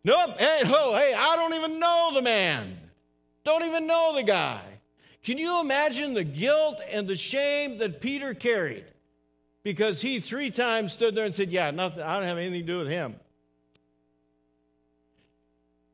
Nope. 0.05 0.39
Hey, 0.39 0.63
oh, 0.65 0.95
hey, 0.95 1.15
I 1.15 1.37
don't 1.37 1.55
even 1.55 1.79
know 1.79 2.13
the 2.15 2.23
man. 2.23 2.79
Don't 3.45 3.65
even 3.65 3.87
know 3.87 4.15
the 4.15 4.23
guy. 4.23 4.63
Can 5.23 5.39
you 5.39 5.61
imagine 5.61 6.15
the 6.15 6.25
guilt 6.25 6.81
and 6.91 7.07
the 7.07 7.15
shame 7.15 7.79
that 7.79 8.01
Peter 8.01 8.35
carried? 8.35 8.85
Because 9.63 10.01
he 10.01 10.19
three 10.19 10.51
times 10.51 10.93
stood 10.93 11.15
there 11.15 11.25
and 11.25 11.35
said, 11.35 11.51
Yeah, 11.51 11.71
nothing, 11.71 12.03
I 12.03 12.19
don't 12.19 12.27
have 12.27 12.39
anything 12.39 12.61
to 12.61 12.67
do 12.67 12.79
with 12.79 12.89
him. 12.89 13.17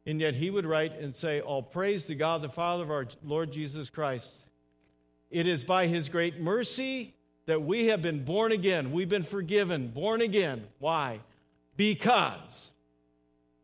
And 0.09 0.23
yet 0.23 0.35
he 0.35 0.49
would 0.49 0.65
write 0.65 0.99
and 0.99 1.15
say, 1.15 1.43
All 1.43 1.62
praise 1.62 2.07
to 2.07 2.15
God, 2.15 2.41
the 2.41 2.49
Father 2.49 2.83
of 2.83 2.91
our 2.91 3.07
Lord 3.23 3.53
Jesus 3.53 3.91
Christ. 3.91 4.41
It 5.31 5.47
is 5.47 5.65
by 5.65 5.87
his 5.87 6.09
great 6.09 6.41
mercy 6.41 7.15
that 7.45 7.62
we 7.62 7.88
have 7.88 8.00
been 8.00 8.25
born 8.25 8.50
again. 8.50 8.93
We've 8.93 9.09
been 9.09 9.23
forgiven, 9.23 9.88
born 9.88 10.23
again. 10.23 10.65
Why? 10.79 11.21
Because 11.77 12.73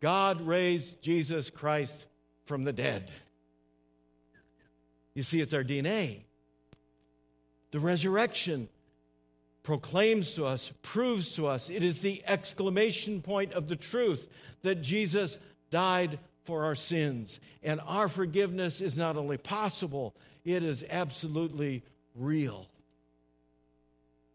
God 0.00 0.42
raised 0.42 1.00
Jesus 1.00 1.48
Christ 1.48 2.04
from 2.44 2.64
the 2.64 2.74
dead. 2.74 3.10
You 5.14 5.22
see, 5.22 5.40
it's 5.40 5.54
our 5.54 5.64
DNA. 5.64 6.20
The 7.70 7.80
resurrection 7.80 8.68
proclaims 9.62 10.34
to 10.34 10.44
us, 10.44 10.70
proves 10.82 11.36
to 11.36 11.46
us, 11.46 11.70
it 11.70 11.82
is 11.82 12.00
the 12.00 12.22
exclamation 12.26 13.22
point 13.22 13.54
of 13.54 13.66
the 13.66 13.76
truth 13.76 14.28
that 14.60 14.82
Jesus 14.82 15.38
died 15.70 16.18
for 16.44 16.64
our 16.64 16.74
sins. 16.74 17.40
And 17.62 17.80
our 17.86 18.08
forgiveness 18.08 18.80
is 18.80 18.96
not 18.96 19.16
only 19.16 19.36
possible, 19.36 20.14
it 20.44 20.62
is 20.62 20.84
absolutely 20.88 21.82
real. 22.14 22.66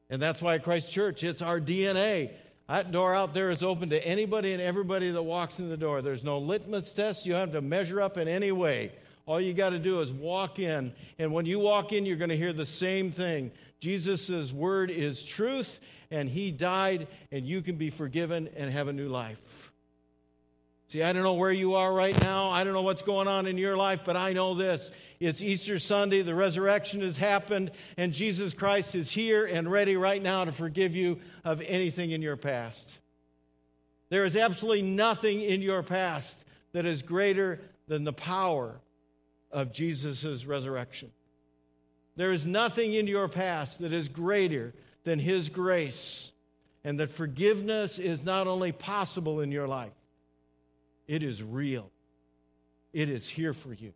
And 0.09 0.21
that's 0.21 0.41
why 0.41 0.57
Christ 0.57 0.91
Church, 0.91 1.23
it's 1.23 1.41
our 1.41 1.59
DNA. 1.59 2.31
That 2.67 2.91
door 2.91 3.15
out 3.15 3.33
there 3.33 3.49
is 3.49 3.63
open 3.63 3.89
to 3.89 4.07
anybody 4.07 4.53
and 4.53 4.61
everybody 4.61 5.11
that 5.11 5.21
walks 5.21 5.59
in 5.59 5.69
the 5.69 5.77
door. 5.77 6.01
There's 6.01 6.23
no 6.23 6.39
litmus 6.39 6.93
test. 6.93 7.25
You 7.25 7.35
have 7.35 7.51
to 7.53 7.61
measure 7.61 8.01
up 8.01 8.17
in 8.17 8.27
any 8.27 8.51
way. 8.51 8.91
All 9.25 9.39
you 9.39 9.53
got 9.53 9.69
to 9.69 9.79
do 9.79 10.01
is 10.01 10.11
walk 10.11 10.57
in. 10.57 10.91
And 11.19 11.31
when 11.31 11.45
you 11.45 11.59
walk 11.59 11.93
in, 11.93 12.05
you're 12.05 12.17
going 12.17 12.29
to 12.29 12.37
hear 12.37 12.53
the 12.53 12.65
same 12.65 13.11
thing. 13.11 13.51
Jesus' 13.79 14.51
word 14.51 14.89
is 14.89 15.23
truth, 15.23 15.79
and 16.09 16.27
he 16.27 16.51
died, 16.51 17.07
and 17.31 17.45
you 17.45 17.61
can 17.61 17.75
be 17.75 17.91
forgiven 17.91 18.49
and 18.55 18.71
have 18.71 18.87
a 18.87 18.93
new 18.93 19.07
life. 19.07 19.68
See, 20.89 21.03
I 21.03 21.13
don't 21.13 21.21
know 21.21 21.35
where 21.35 21.51
you 21.51 21.75
are 21.75 21.93
right 21.93 22.19
now. 22.19 22.49
I 22.49 22.63
don't 22.63 22.73
know 22.73 22.81
what's 22.81 23.03
going 23.03 23.27
on 23.27 23.45
in 23.45 23.59
your 23.59 23.77
life, 23.77 24.01
but 24.03 24.17
I 24.17 24.33
know 24.33 24.55
this. 24.55 24.89
It's 25.19 25.39
Easter 25.39 25.77
Sunday. 25.77 26.23
The 26.23 26.33
resurrection 26.33 27.01
has 27.01 27.15
happened, 27.15 27.69
and 27.95 28.11
Jesus 28.11 28.53
Christ 28.53 28.95
is 28.95 29.11
here 29.11 29.45
and 29.45 29.71
ready 29.71 29.97
right 29.97 30.19
now 30.19 30.45
to 30.45 30.51
forgive 30.51 30.95
you 30.95 31.19
of 31.45 31.61
anything 31.61 32.09
in 32.09 32.23
your 32.23 32.37
past. 32.37 33.01
There 34.09 34.25
is 34.25 34.35
absolutely 34.35 34.81
nothing 34.81 35.41
in 35.41 35.61
your 35.61 35.83
past 35.83 36.43
that 36.71 36.87
is 36.87 37.03
greater 37.03 37.61
than 37.87 38.03
the 38.03 38.11
power 38.11 38.81
of 39.51 39.71
Jesus' 39.71 40.43
resurrection. 40.43 41.11
There 42.15 42.33
is 42.33 42.47
nothing 42.47 42.95
in 42.95 43.05
your 43.05 43.27
past 43.27 43.77
that 43.81 43.93
is 43.93 44.09
greater 44.09 44.73
than 45.03 45.19
His 45.19 45.49
grace, 45.49 46.31
and 46.83 46.99
that 46.99 47.11
forgiveness 47.11 47.99
is 47.99 48.23
not 48.23 48.47
only 48.47 48.71
possible 48.71 49.41
in 49.41 49.51
your 49.51 49.67
life, 49.67 49.91
it 51.09 51.23
is 51.23 51.41
real. 51.41 51.89
It 52.93 53.09
is 53.09 53.27
here 53.27 53.51
for 53.51 53.73
you. 53.73 53.93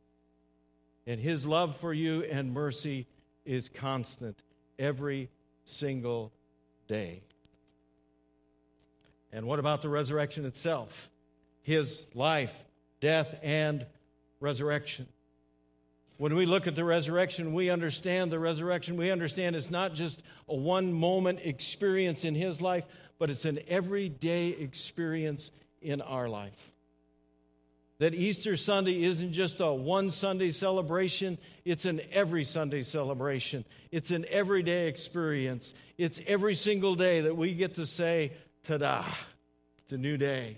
And 1.06 1.20
His 1.20 1.46
love 1.46 1.78
for 1.78 1.94
you 1.94 2.24
and 2.24 2.52
mercy 2.52 3.06
is 3.46 3.70
constant 3.70 4.36
every 4.80 5.30
single 5.64 6.32
day. 6.88 7.22
And 9.32 9.46
what 9.46 9.60
about 9.60 9.84
the 9.84 9.90
resurrection 9.90 10.46
itself? 10.46 11.08
His 11.62 12.04
life, 12.16 12.54
death, 13.00 13.36
and 13.44 13.86
resurrection. 14.40 15.08
When 16.18 16.34
we 16.34 16.48
look 16.48 16.66
at 16.66 16.76
the 16.76 16.84
resurrection, 16.84 17.54
we 17.54 17.70
understand 17.70 18.32
the 18.32 18.40
resurrection. 18.40 18.98
We 18.98 19.12
understand 19.12 19.56
it's 19.56 19.70
not 19.70 19.94
just 19.94 20.24
a 20.48 20.56
one 20.56 20.92
moment 20.92 21.42
experience 21.44 22.26
in 22.26 22.34
his 22.34 22.60
life, 22.60 22.86
but 23.20 23.30
it's 23.30 23.46
an 23.46 23.60
everyday 23.68 24.48
experience 24.48 25.52
in 25.80 26.02
our 26.02 26.28
life. 26.28 26.73
That 28.04 28.16
Easter 28.16 28.58
Sunday 28.58 29.02
isn't 29.04 29.32
just 29.32 29.62
a 29.62 29.72
one 29.72 30.12
Sunday 30.12 30.52
celebration, 30.52 31.38
it's 31.64 31.86
an 31.86 32.02
every 32.12 32.44
Sunday 32.44 32.84
celebration. 32.84 33.64
It's 33.94 34.12
an 34.12 34.26
everyday 34.30 34.90
experience. 34.90 35.74
It's 35.98 36.20
every 36.28 36.54
single 36.54 36.96
day 36.96 37.22
that 37.22 37.38
we 37.38 37.54
get 37.54 37.76
to 37.76 37.86
say, 37.86 38.34
Ta 38.66 38.76
da, 38.76 39.06
it's 39.78 39.94
a 39.94 39.98
new 39.98 40.18
day. 40.18 40.58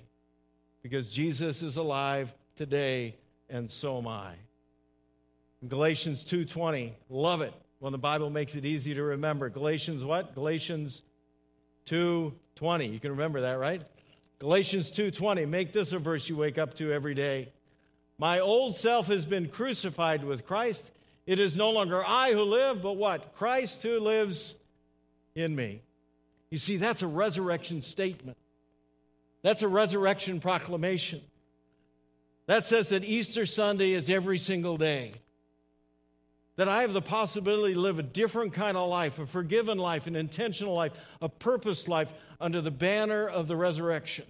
Because 0.81 1.12
Jesus 1.12 1.62
is 1.62 1.77
alive 1.77 2.34
today, 2.55 3.15
and 3.47 3.69
so 3.69 3.99
am 3.99 4.08
I. 4.08 4.34
Galatians 5.67 6.25
2:20. 6.25 6.93
Love 7.10 7.41
it 7.41 7.53
when 7.77 7.91
the 7.91 7.99
Bible 7.99 8.31
makes 8.31 8.55
it 8.55 8.65
easy 8.65 8.95
to 8.95 9.03
remember. 9.03 9.51
Galatians 9.51 10.03
what? 10.03 10.34
Galatians 10.34 11.03
2:20. 11.86 12.88
You 12.91 12.99
can 12.99 13.12
remember 13.12 13.41
that, 13.41 13.60
right? 13.60 13.84
Galatians 14.39 14.91
2:20. 14.91 15.45
Make 15.45 15.71
this 15.71 15.93
a 15.93 16.00
verse 16.00 16.28
you 16.28 16.36
wake 16.36 16.58
up 16.58 16.76
to 16.76 16.91
every 16.91 17.13
day. 17.13 17.52
My 18.17 18.39
old 18.39 18.76
self 18.76 19.08
has 19.08 19.26
been 19.26 19.50
crucified 19.50 20.24
with 20.24 20.45
Christ. 20.45 20.89
It 21.26 21.39
is 21.39 21.56
no 21.56 21.71
longer 21.71 22.04
I 22.06 22.34
who 22.34 22.43
live, 22.43 22.82
but 22.82 22.93
what? 22.93 23.36
Christ 23.36 23.82
who 23.84 24.00
lives 24.00 24.56
in 25.34 25.56
me. 25.56 25.82
You 26.50 26.58
see, 26.58 26.78
that's 26.78 27.02
a 27.02 27.08
resurrection 27.08 27.82
statement. 27.82 28.38
That's 29.41 29.63
a 29.63 29.67
resurrection 29.67 30.39
proclamation. 30.39 31.21
That 32.45 32.65
says 32.65 32.89
that 32.89 33.04
Easter 33.04 33.45
Sunday 33.45 33.91
is 33.93 34.10
every 34.10 34.38
single 34.38 34.78
day 34.78 35.13
that 36.57 36.69
I 36.69 36.81
have 36.81 36.93
the 36.93 37.01
possibility 37.01 37.73
to 37.73 37.79
live 37.79 37.99
a 37.99 38.03
different 38.03 38.53
kind 38.53 38.77
of 38.77 38.89
life, 38.89 39.19
a 39.19 39.25
forgiven 39.25 39.77
life, 39.77 40.07
an 40.07 40.15
intentional 40.15 40.73
life, 40.73 40.93
a 41.21 41.27
purpose 41.27 41.87
life 41.87 42.11
under 42.39 42.61
the 42.61 42.71
banner 42.71 43.27
of 43.27 43.47
the 43.47 43.55
resurrection. 43.55 44.25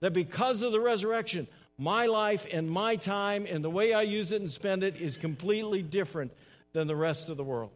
That 0.00 0.12
because 0.12 0.62
of 0.62 0.72
the 0.72 0.80
resurrection, 0.80 1.46
my 1.78 2.06
life 2.06 2.46
and 2.52 2.70
my 2.70 2.96
time 2.96 3.46
and 3.48 3.64
the 3.64 3.70
way 3.70 3.94
I 3.94 4.02
use 4.02 4.32
it 4.32 4.40
and 4.40 4.50
spend 4.50 4.84
it 4.84 5.00
is 5.00 5.16
completely 5.16 5.82
different 5.82 6.32
than 6.72 6.86
the 6.86 6.96
rest 6.96 7.28
of 7.28 7.36
the 7.36 7.44
world. 7.44 7.70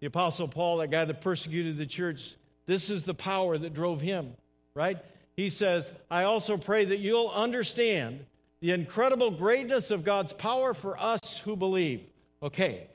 The 0.00 0.06
Apostle 0.06 0.46
Paul, 0.46 0.76
that 0.76 0.92
guy 0.92 1.04
that 1.04 1.20
persecuted 1.20 1.76
the 1.76 1.86
church, 1.86 2.36
this 2.66 2.88
is 2.88 3.02
the 3.02 3.14
power 3.14 3.58
that 3.58 3.74
drove 3.74 4.00
him, 4.00 4.34
right? 4.74 4.98
He 5.36 5.48
says, 5.48 5.92
I 6.10 6.24
also 6.24 6.56
pray 6.56 6.84
that 6.84 7.00
you'll 7.00 7.30
understand 7.30 8.24
the 8.60 8.72
incredible 8.72 9.30
greatness 9.30 9.90
of 9.90 10.04
God's 10.04 10.32
power 10.32 10.74
for 10.74 10.98
us 10.98 11.38
who 11.38 11.56
believe. 11.56 12.02
Okay, 12.42 12.88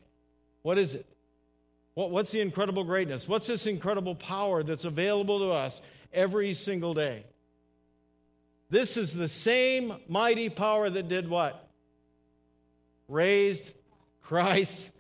what 0.62 0.78
is 0.78 0.96
it? 0.96 1.06
What, 1.94 2.12
what's 2.12 2.32
the 2.32 2.42
incredible 2.42 2.84
greatness? 2.84 3.28
What's 3.28 3.48
this 3.48 3.68
incredible 3.68 4.16
power 4.16 4.64
that's 4.64 4.86
available 4.86 5.40
to 5.40 5.52
us 5.52 5.82
every 6.12 6.54
single 6.54 6.94
day? 6.94 7.24
This 8.70 8.98
is 8.98 9.14
the 9.14 9.28
same 9.28 9.94
mighty 10.08 10.50
power 10.50 10.90
that 10.90 11.08
did 11.08 11.30
what? 11.30 11.70
Raised 13.08 13.72
Christ 14.24 14.92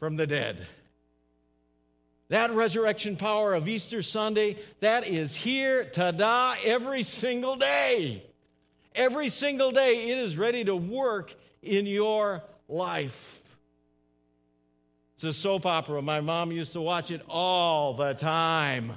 from 0.00 0.16
the 0.16 0.26
dead. 0.26 0.66
That 2.30 2.50
resurrection 2.52 3.16
power 3.16 3.54
of 3.54 3.68
Easter 3.68 4.02
Sunday, 4.02 4.56
that 4.80 5.06
is 5.06 5.36
here, 5.36 5.84
ta 5.84 6.10
da, 6.10 6.54
every 6.64 7.02
single 7.02 7.56
day. 7.56 8.24
Every 8.94 9.28
single 9.28 9.70
day, 9.70 10.10
it 10.10 10.18
is 10.18 10.36
ready 10.36 10.64
to 10.64 10.76
work 10.76 11.34
in 11.62 11.86
your 11.86 12.42
life. 12.68 13.42
It's 15.14 15.24
a 15.24 15.32
soap 15.32 15.66
opera. 15.66 16.02
My 16.02 16.20
mom 16.20 16.52
used 16.52 16.72
to 16.72 16.80
watch 16.80 17.10
it 17.10 17.22
all 17.28 17.94
the 17.94 18.12
time, 18.14 18.92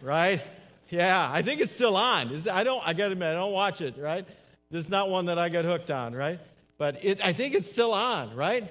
right? 0.00 0.42
Yeah, 0.88 1.28
I 1.30 1.42
think 1.42 1.60
it's 1.60 1.72
still 1.72 1.96
on. 1.96 2.42
I 2.48 2.64
don't. 2.64 2.82
I 2.86 2.92
got 2.92 3.06
to 3.06 3.12
admit, 3.12 3.28
I 3.28 3.34
don't 3.34 3.52
watch 3.52 3.80
it. 3.80 3.96
Right? 3.98 4.26
This 4.70 4.84
is 4.84 4.90
not 4.90 5.10
one 5.10 5.26
that 5.26 5.38
I 5.38 5.48
got 5.48 5.64
hooked 5.64 5.90
on. 5.90 6.14
Right? 6.14 6.40
But 6.78 7.04
it, 7.04 7.24
I 7.24 7.32
think 7.32 7.54
it's 7.54 7.70
still 7.70 7.92
on. 7.92 8.34
Right? 8.34 8.68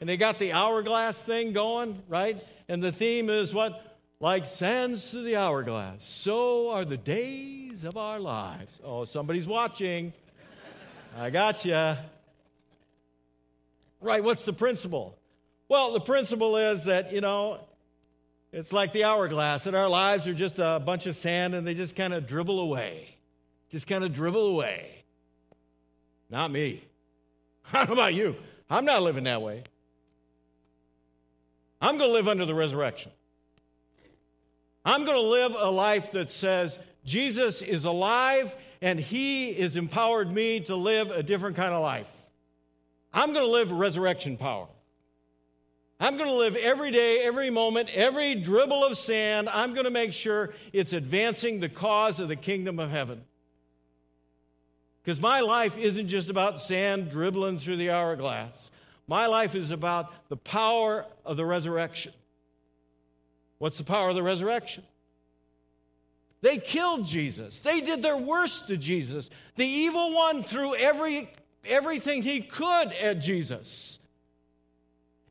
And 0.00 0.08
they 0.08 0.16
got 0.16 0.38
the 0.38 0.52
hourglass 0.52 1.22
thing 1.22 1.52
going. 1.52 2.02
Right? 2.08 2.42
And 2.68 2.82
the 2.82 2.92
theme 2.92 3.30
is 3.30 3.54
what? 3.54 3.89
Like 4.22 4.44
sands 4.44 5.12
to 5.12 5.22
the 5.22 5.36
hourglass, 5.36 6.04
so 6.04 6.68
are 6.68 6.84
the 6.84 6.98
days 6.98 7.84
of 7.84 7.96
our 7.96 8.20
lives. 8.20 8.78
Oh, 8.84 9.06
somebody's 9.06 9.46
watching. 9.46 10.12
I 11.16 11.30
got 11.30 11.64
you. 11.64 11.96
Right, 14.02 14.22
what's 14.22 14.44
the 14.44 14.52
principle? 14.52 15.16
Well, 15.70 15.94
the 15.94 16.00
principle 16.00 16.58
is 16.58 16.84
that, 16.84 17.14
you 17.14 17.22
know, 17.22 17.60
it's 18.52 18.74
like 18.74 18.92
the 18.92 19.04
hourglass, 19.04 19.64
that 19.64 19.74
our 19.74 19.88
lives 19.88 20.28
are 20.28 20.34
just 20.34 20.58
a 20.58 20.82
bunch 20.84 21.06
of 21.06 21.16
sand 21.16 21.54
and 21.54 21.66
they 21.66 21.74
just 21.74 21.96
kind 21.96 22.12
of 22.12 22.26
dribble 22.26 22.60
away. 22.60 23.16
Just 23.70 23.86
kind 23.86 24.04
of 24.04 24.12
dribble 24.12 24.48
away. 24.48 25.02
Not 26.28 26.50
me. 26.50 26.84
How 27.62 27.84
about 27.84 28.12
you? 28.12 28.36
I'm 28.68 28.84
not 28.84 29.00
living 29.02 29.24
that 29.24 29.40
way. 29.40 29.64
I'm 31.80 31.96
going 31.96 32.10
to 32.10 32.12
live 32.12 32.28
under 32.28 32.44
the 32.44 32.54
resurrection. 32.54 33.12
I'm 34.84 35.04
going 35.04 35.16
to 35.16 35.28
live 35.28 35.54
a 35.58 35.70
life 35.70 36.12
that 36.12 36.30
says 36.30 36.78
Jesus 37.04 37.62
is 37.62 37.84
alive 37.84 38.54
and 38.80 38.98
He 38.98 39.54
has 39.54 39.76
empowered 39.76 40.32
me 40.32 40.60
to 40.60 40.76
live 40.76 41.10
a 41.10 41.22
different 41.22 41.56
kind 41.56 41.72
of 41.72 41.82
life. 41.82 42.10
I'm 43.12 43.32
going 43.32 43.44
to 43.44 43.52
live 43.52 43.70
resurrection 43.70 44.36
power. 44.36 44.68
I'm 45.98 46.16
going 46.16 46.30
to 46.30 46.34
live 46.34 46.56
every 46.56 46.90
day, 46.90 47.20
every 47.20 47.50
moment, 47.50 47.90
every 47.90 48.34
dribble 48.34 48.84
of 48.84 48.96
sand. 48.96 49.50
I'm 49.50 49.74
going 49.74 49.84
to 49.84 49.90
make 49.90 50.14
sure 50.14 50.54
it's 50.72 50.94
advancing 50.94 51.60
the 51.60 51.68
cause 51.68 52.20
of 52.20 52.28
the 52.28 52.36
kingdom 52.36 52.78
of 52.78 52.90
heaven. 52.90 53.20
Because 55.02 55.20
my 55.20 55.40
life 55.40 55.76
isn't 55.76 56.08
just 56.08 56.30
about 56.30 56.58
sand 56.58 57.10
dribbling 57.10 57.58
through 57.58 57.76
the 57.76 57.90
hourglass. 57.90 58.70
My 59.08 59.26
life 59.26 59.54
is 59.54 59.72
about 59.72 60.28
the 60.30 60.36
power 60.36 61.04
of 61.26 61.36
the 61.36 61.44
resurrection. 61.44 62.12
What's 63.60 63.76
the 63.76 63.84
power 63.84 64.08
of 64.08 64.14
the 64.14 64.22
resurrection? 64.22 64.82
They 66.40 66.56
killed 66.56 67.04
Jesus. 67.04 67.58
They 67.58 67.82
did 67.82 68.00
their 68.00 68.16
worst 68.16 68.68
to 68.68 68.78
Jesus. 68.78 69.28
The 69.56 69.66
evil 69.66 70.14
one 70.14 70.42
threw 70.42 70.74
every, 70.74 71.30
everything 71.66 72.22
he 72.22 72.40
could 72.40 72.90
at 72.94 73.20
Jesus. 73.20 73.98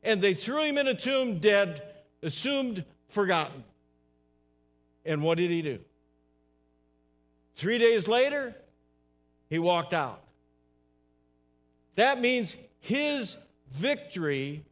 And 0.04 0.22
they 0.22 0.34
threw 0.34 0.62
him 0.62 0.78
in 0.78 0.86
a 0.86 0.94
tomb 0.94 1.40
dead, 1.40 1.82
assumed 2.22 2.84
forgotten. 3.08 3.64
And 5.04 5.24
what 5.24 5.38
did 5.38 5.50
he 5.50 5.60
do? 5.60 5.80
Three 7.56 7.78
days 7.78 8.06
later, 8.06 8.54
he 9.48 9.58
walked 9.58 9.92
out. 9.92 10.22
That 11.96 12.20
means 12.20 12.54
his 12.78 13.36
victory 13.72 14.62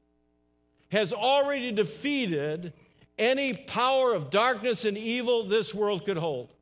has 0.91 1.13
already 1.13 1.73
defeated 1.73 2.73
any 3.19 3.55
power 3.55 4.15
of 4.15 4.31
darkness 4.31 4.85
and 4.85 4.97
evil 4.97 5.45
this 5.45 5.75
world 5.75 6.05
could 6.05 6.17
hold. 6.17 6.53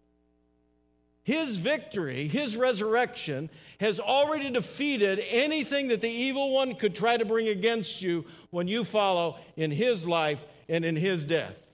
His 1.25 1.57
victory, 1.57 2.29
his 2.29 2.57
resurrection, 2.57 3.51
has 3.81 3.99
already 3.99 4.49
defeated 4.49 5.25
anything 5.29 5.89
that 5.89 6.01
the 6.01 6.09
evil 6.09 6.53
one 6.53 6.77
could 6.77 6.95
try 6.95 7.17
to 7.17 7.25
bring 7.25 7.49
against 7.49 8.01
you 8.01 8.25
when 8.51 8.69
you 8.69 8.85
follow 8.85 9.37
in 9.57 9.71
his 9.73 10.07
life 10.07 10.45
and 10.69 10.85
in 10.85 10.95
his 10.95 11.25
death. 11.25 11.66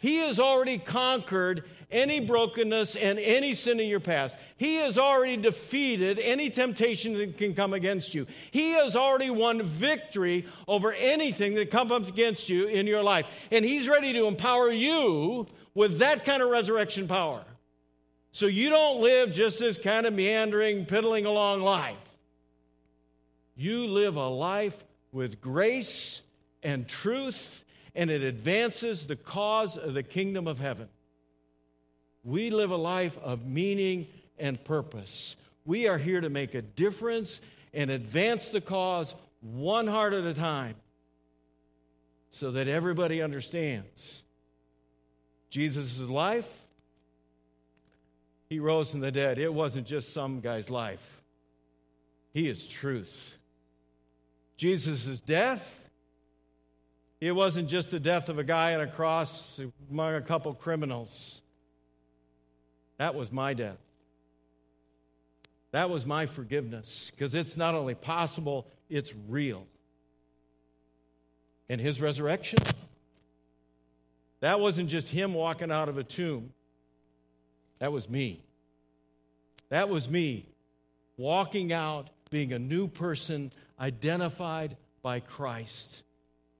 He 0.00 0.16
has 0.16 0.38
already 0.40 0.78
conquered 0.78 1.64
any 1.90 2.20
brokenness 2.20 2.96
and 2.96 3.18
any 3.18 3.54
sin 3.54 3.78
in 3.80 3.88
your 3.88 4.00
past. 4.00 4.36
He 4.56 4.76
has 4.76 4.98
already 4.98 5.36
defeated 5.36 6.18
any 6.18 6.50
temptation 6.50 7.14
that 7.14 7.38
can 7.38 7.54
come 7.54 7.74
against 7.74 8.14
you. 8.14 8.26
He 8.50 8.72
has 8.72 8.96
already 8.96 9.30
won 9.30 9.62
victory 9.62 10.46
over 10.66 10.92
anything 10.92 11.54
that 11.54 11.70
comes 11.70 12.08
against 12.08 12.48
you 12.48 12.66
in 12.66 12.86
your 12.86 13.02
life. 13.02 13.26
And 13.50 13.64
He's 13.64 13.88
ready 13.88 14.12
to 14.14 14.26
empower 14.26 14.70
you 14.72 15.46
with 15.74 15.98
that 15.98 16.24
kind 16.24 16.42
of 16.42 16.50
resurrection 16.50 17.06
power. 17.06 17.44
So 18.32 18.46
you 18.46 18.68
don't 18.68 19.00
live 19.00 19.32
just 19.32 19.58
this 19.58 19.78
kind 19.78 20.06
of 20.06 20.12
meandering, 20.12 20.84
piddling 20.84 21.24
along 21.24 21.62
life. 21.62 21.96
You 23.54 23.86
live 23.86 24.16
a 24.16 24.28
life 24.28 24.84
with 25.12 25.40
grace 25.40 26.20
and 26.62 26.86
truth, 26.86 27.64
and 27.96 28.10
it 28.10 28.22
advances 28.22 29.06
the 29.06 29.16
cause 29.16 29.76
of 29.76 29.94
the 29.94 30.02
kingdom 30.02 30.46
of 30.46 30.58
heaven. 30.60 30.88
We 32.22 32.50
live 32.50 32.70
a 32.70 32.76
life 32.76 33.18
of 33.22 33.46
meaning 33.46 34.06
and 34.38 34.62
purpose. 34.62 35.36
We 35.64 35.88
are 35.88 35.98
here 35.98 36.20
to 36.20 36.28
make 36.28 36.54
a 36.54 36.62
difference 36.62 37.40
and 37.72 37.90
advance 37.90 38.50
the 38.50 38.60
cause 38.60 39.14
one 39.40 39.86
heart 39.86 40.12
at 40.12 40.24
a 40.24 40.34
time 40.34 40.76
so 42.30 42.52
that 42.52 42.68
everybody 42.68 43.22
understands 43.22 44.22
Jesus' 45.48 46.00
life. 46.00 46.48
He 48.50 48.60
rose 48.60 48.90
from 48.90 49.00
the 49.00 49.10
dead. 49.10 49.38
It 49.38 49.52
wasn't 49.52 49.86
just 49.86 50.12
some 50.12 50.40
guy's 50.40 50.68
life, 50.68 51.22
He 52.34 52.46
is 52.48 52.66
truth. 52.66 53.32
Jesus' 54.58 55.20
death, 55.20 55.85
it 57.20 57.32
wasn't 57.32 57.68
just 57.68 57.90
the 57.90 58.00
death 58.00 58.28
of 58.28 58.38
a 58.38 58.44
guy 58.44 58.74
on 58.74 58.80
a 58.80 58.86
cross 58.86 59.60
among 59.90 60.14
a 60.14 60.20
couple 60.20 60.52
criminals. 60.54 61.42
That 62.98 63.14
was 63.14 63.32
my 63.32 63.54
death. 63.54 63.78
That 65.72 65.90
was 65.90 66.06
my 66.06 66.26
forgiveness 66.26 67.10
because 67.10 67.34
it's 67.34 67.56
not 67.56 67.74
only 67.74 67.94
possible, 67.94 68.66
it's 68.88 69.12
real. 69.28 69.66
And 71.68 71.80
his 71.80 72.00
resurrection, 72.00 72.58
that 74.40 74.60
wasn't 74.60 74.88
just 74.88 75.08
him 75.08 75.34
walking 75.34 75.70
out 75.70 75.88
of 75.88 75.98
a 75.98 76.04
tomb, 76.04 76.52
that 77.78 77.92
was 77.92 78.08
me. 78.08 78.42
That 79.68 79.88
was 79.88 80.08
me 80.08 80.46
walking 81.16 81.72
out, 81.72 82.08
being 82.30 82.52
a 82.52 82.58
new 82.58 82.88
person, 82.88 83.52
identified 83.80 84.76
by 85.02 85.20
Christ. 85.20 86.02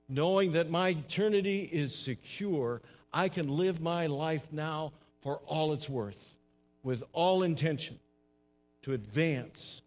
Knowing 0.09 0.53
that 0.53 0.71
my 0.71 0.91
eternity 0.91 1.69
is 1.73 1.95
secure, 1.95 2.81
I 3.13 3.29
can 3.29 3.49
live 3.49 3.81
my 3.81 4.07
life 4.07 4.47
now 4.53 4.93
for 5.21 5.41
all 5.47 5.73
it's 5.73 5.89
worth, 5.89 6.37
with 6.83 7.03
all 7.13 7.43
intention 7.43 7.99
to 8.83 8.93
advance 8.93 9.81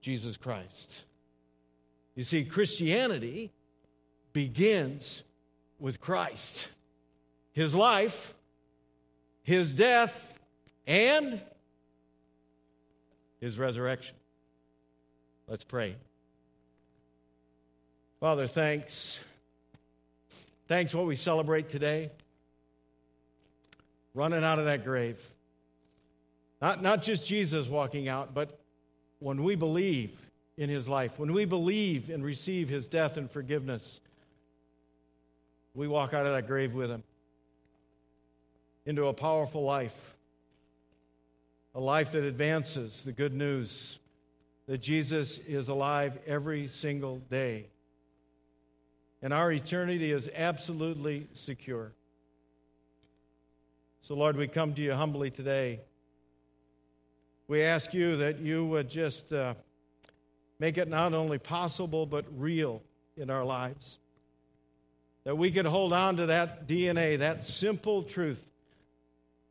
Jesus 0.00 0.36
Christ. 0.36 1.04
You 2.16 2.24
see, 2.24 2.44
Christianity 2.44 3.52
begins 4.32 5.22
with 5.78 6.00
Christ, 6.00 6.68
his 7.52 7.74
life, 7.74 8.34
his 9.42 9.74
death, 9.74 10.40
and 10.86 11.40
his 13.40 13.58
resurrection. 13.58 14.16
Let's 15.46 15.64
pray. 15.64 15.96
Father, 18.20 18.46
thanks. 18.46 19.20
Thanks 20.68 20.94
what 20.94 21.06
we 21.06 21.16
celebrate 21.16 21.68
today 21.68 22.10
running 24.14 24.44
out 24.44 24.58
of 24.58 24.66
that 24.66 24.84
grave. 24.84 25.18
Not, 26.60 26.82
not 26.82 27.02
just 27.02 27.26
Jesus 27.26 27.66
walking 27.66 28.08
out, 28.08 28.34
but 28.34 28.58
when 29.18 29.42
we 29.42 29.54
believe 29.54 30.16
in 30.56 30.68
his 30.68 30.88
life, 30.88 31.18
when 31.18 31.32
we 31.32 31.44
believe 31.44 32.10
and 32.10 32.24
receive 32.24 32.68
his 32.68 32.86
death 32.86 33.16
and 33.16 33.30
forgiveness, 33.30 34.00
we 35.74 35.88
walk 35.88 36.14
out 36.14 36.26
of 36.26 36.32
that 36.32 36.46
grave 36.46 36.74
with 36.74 36.90
him 36.90 37.02
into 38.84 39.06
a 39.06 39.12
powerful 39.12 39.62
life, 39.62 40.14
a 41.74 41.80
life 41.80 42.12
that 42.12 42.24
advances 42.24 43.04
the 43.04 43.12
good 43.12 43.32
news 43.32 43.98
that 44.66 44.78
Jesus 44.78 45.38
is 45.38 45.68
alive 45.68 46.18
every 46.26 46.68
single 46.68 47.18
day. 47.30 47.66
And 49.22 49.32
our 49.32 49.52
eternity 49.52 50.10
is 50.10 50.28
absolutely 50.34 51.28
secure. 51.32 51.92
So, 54.02 54.14
Lord, 54.14 54.36
we 54.36 54.48
come 54.48 54.74
to 54.74 54.82
you 54.82 54.92
humbly 54.94 55.30
today. 55.30 55.80
We 57.46 57.62
ask 57.62 57.94
you 57.94 58.16
that 58.16 58.40
you 58.40 58.66
would 58.66 58.90
just 58.90 59.32
uh, 59.32 59.54
make 60.58 60.76
it 60.76 60.88
not 60.88 61.14
only 61.14 61.38
possible, 61.38 62.04
but 62.04 62.24
real 62.36 62.82
in 63.16 63.30
our 63.30 63.44
lives. 63.44 63.98
That 65.24 65.38
we 65.38 65.52
could 65.52 65.66
hold 65.66 65.92
on 65.92 66.16
to 66.16 66.26
that 66.26 66.66
DNA, 66.66 67.18
that 67.18 67.44
simple 67.44 68.02
truth 68.02 68.42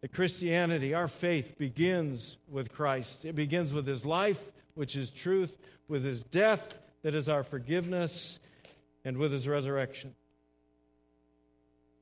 that 0.02 0.12
Christianity, 0.12 0.94
our 0.96 1.08
faith, 1.08 1.58
begins 1.58 2.38
with 2.50 2.74
Christ. 2.74 3.24
It 3.24 3.36
begins 3.36 3.72
with 3.72 3.86
his 3.86 4.04
life, 4.04 4.42
which 4.74 4.96
is 4.96 5.12
truth, 5.12 5.56
with 5.88 6.04
his 6.04 6.24
death, 6.24 6.74
that 7.04 7.14
is 7.14 7.30
our 7.30 7.44
forgiveness, 7.44 8.40
and 9.04 9.18
with 9.18 9.32
his 9.32 9.48
resurrection. 9.48 10.14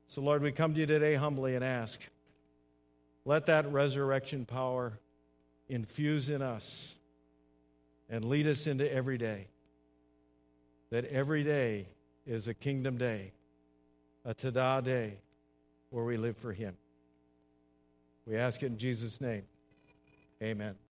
So, 0.08 0.22
Lord, 0.22 0.42
we 0.42 0.52
come 0.52 0.74
to 0.74 0.80
you 0.80 0.86
today 0.86 1.16
humbly 1.16 1.56
and 1.56 1.64
ask. 1.64 2.00
Let 3.26 3.46
that 3.46 3.72
resurrection 3.72 4.46
power 4.46 5.00
infuse 5.68 6.30
in 6.30 6.42
us 6.42 6.96
and 8.10 8.26
lead 8.26 8.48
us 8.48 8.66
into 8.66 8.92
every 8.92 9.18
day. 9.18 9.48
That 10.90 11.06
every 11.06 11.44
day 11.44 11.88
is 12.26 12.48
a 12.48 12.54
kingdom 12.56 12.98
day, 12.98 13.34
a 14.26 14.34
Tada 14.34 14.84
day, 14.84 15.20
where 15.92 16.06
we 16.06 16.18
live 16.18 16.38
for 16.38 16.52
Him. 16.52 16.76
We 18.26 18.36
ask 18.36 18.64
it 18.64 18.68
in 18.68 18.78
Jesus' 18.78 19.22
name. 19.22 19.44
Amen. 20.42 20.80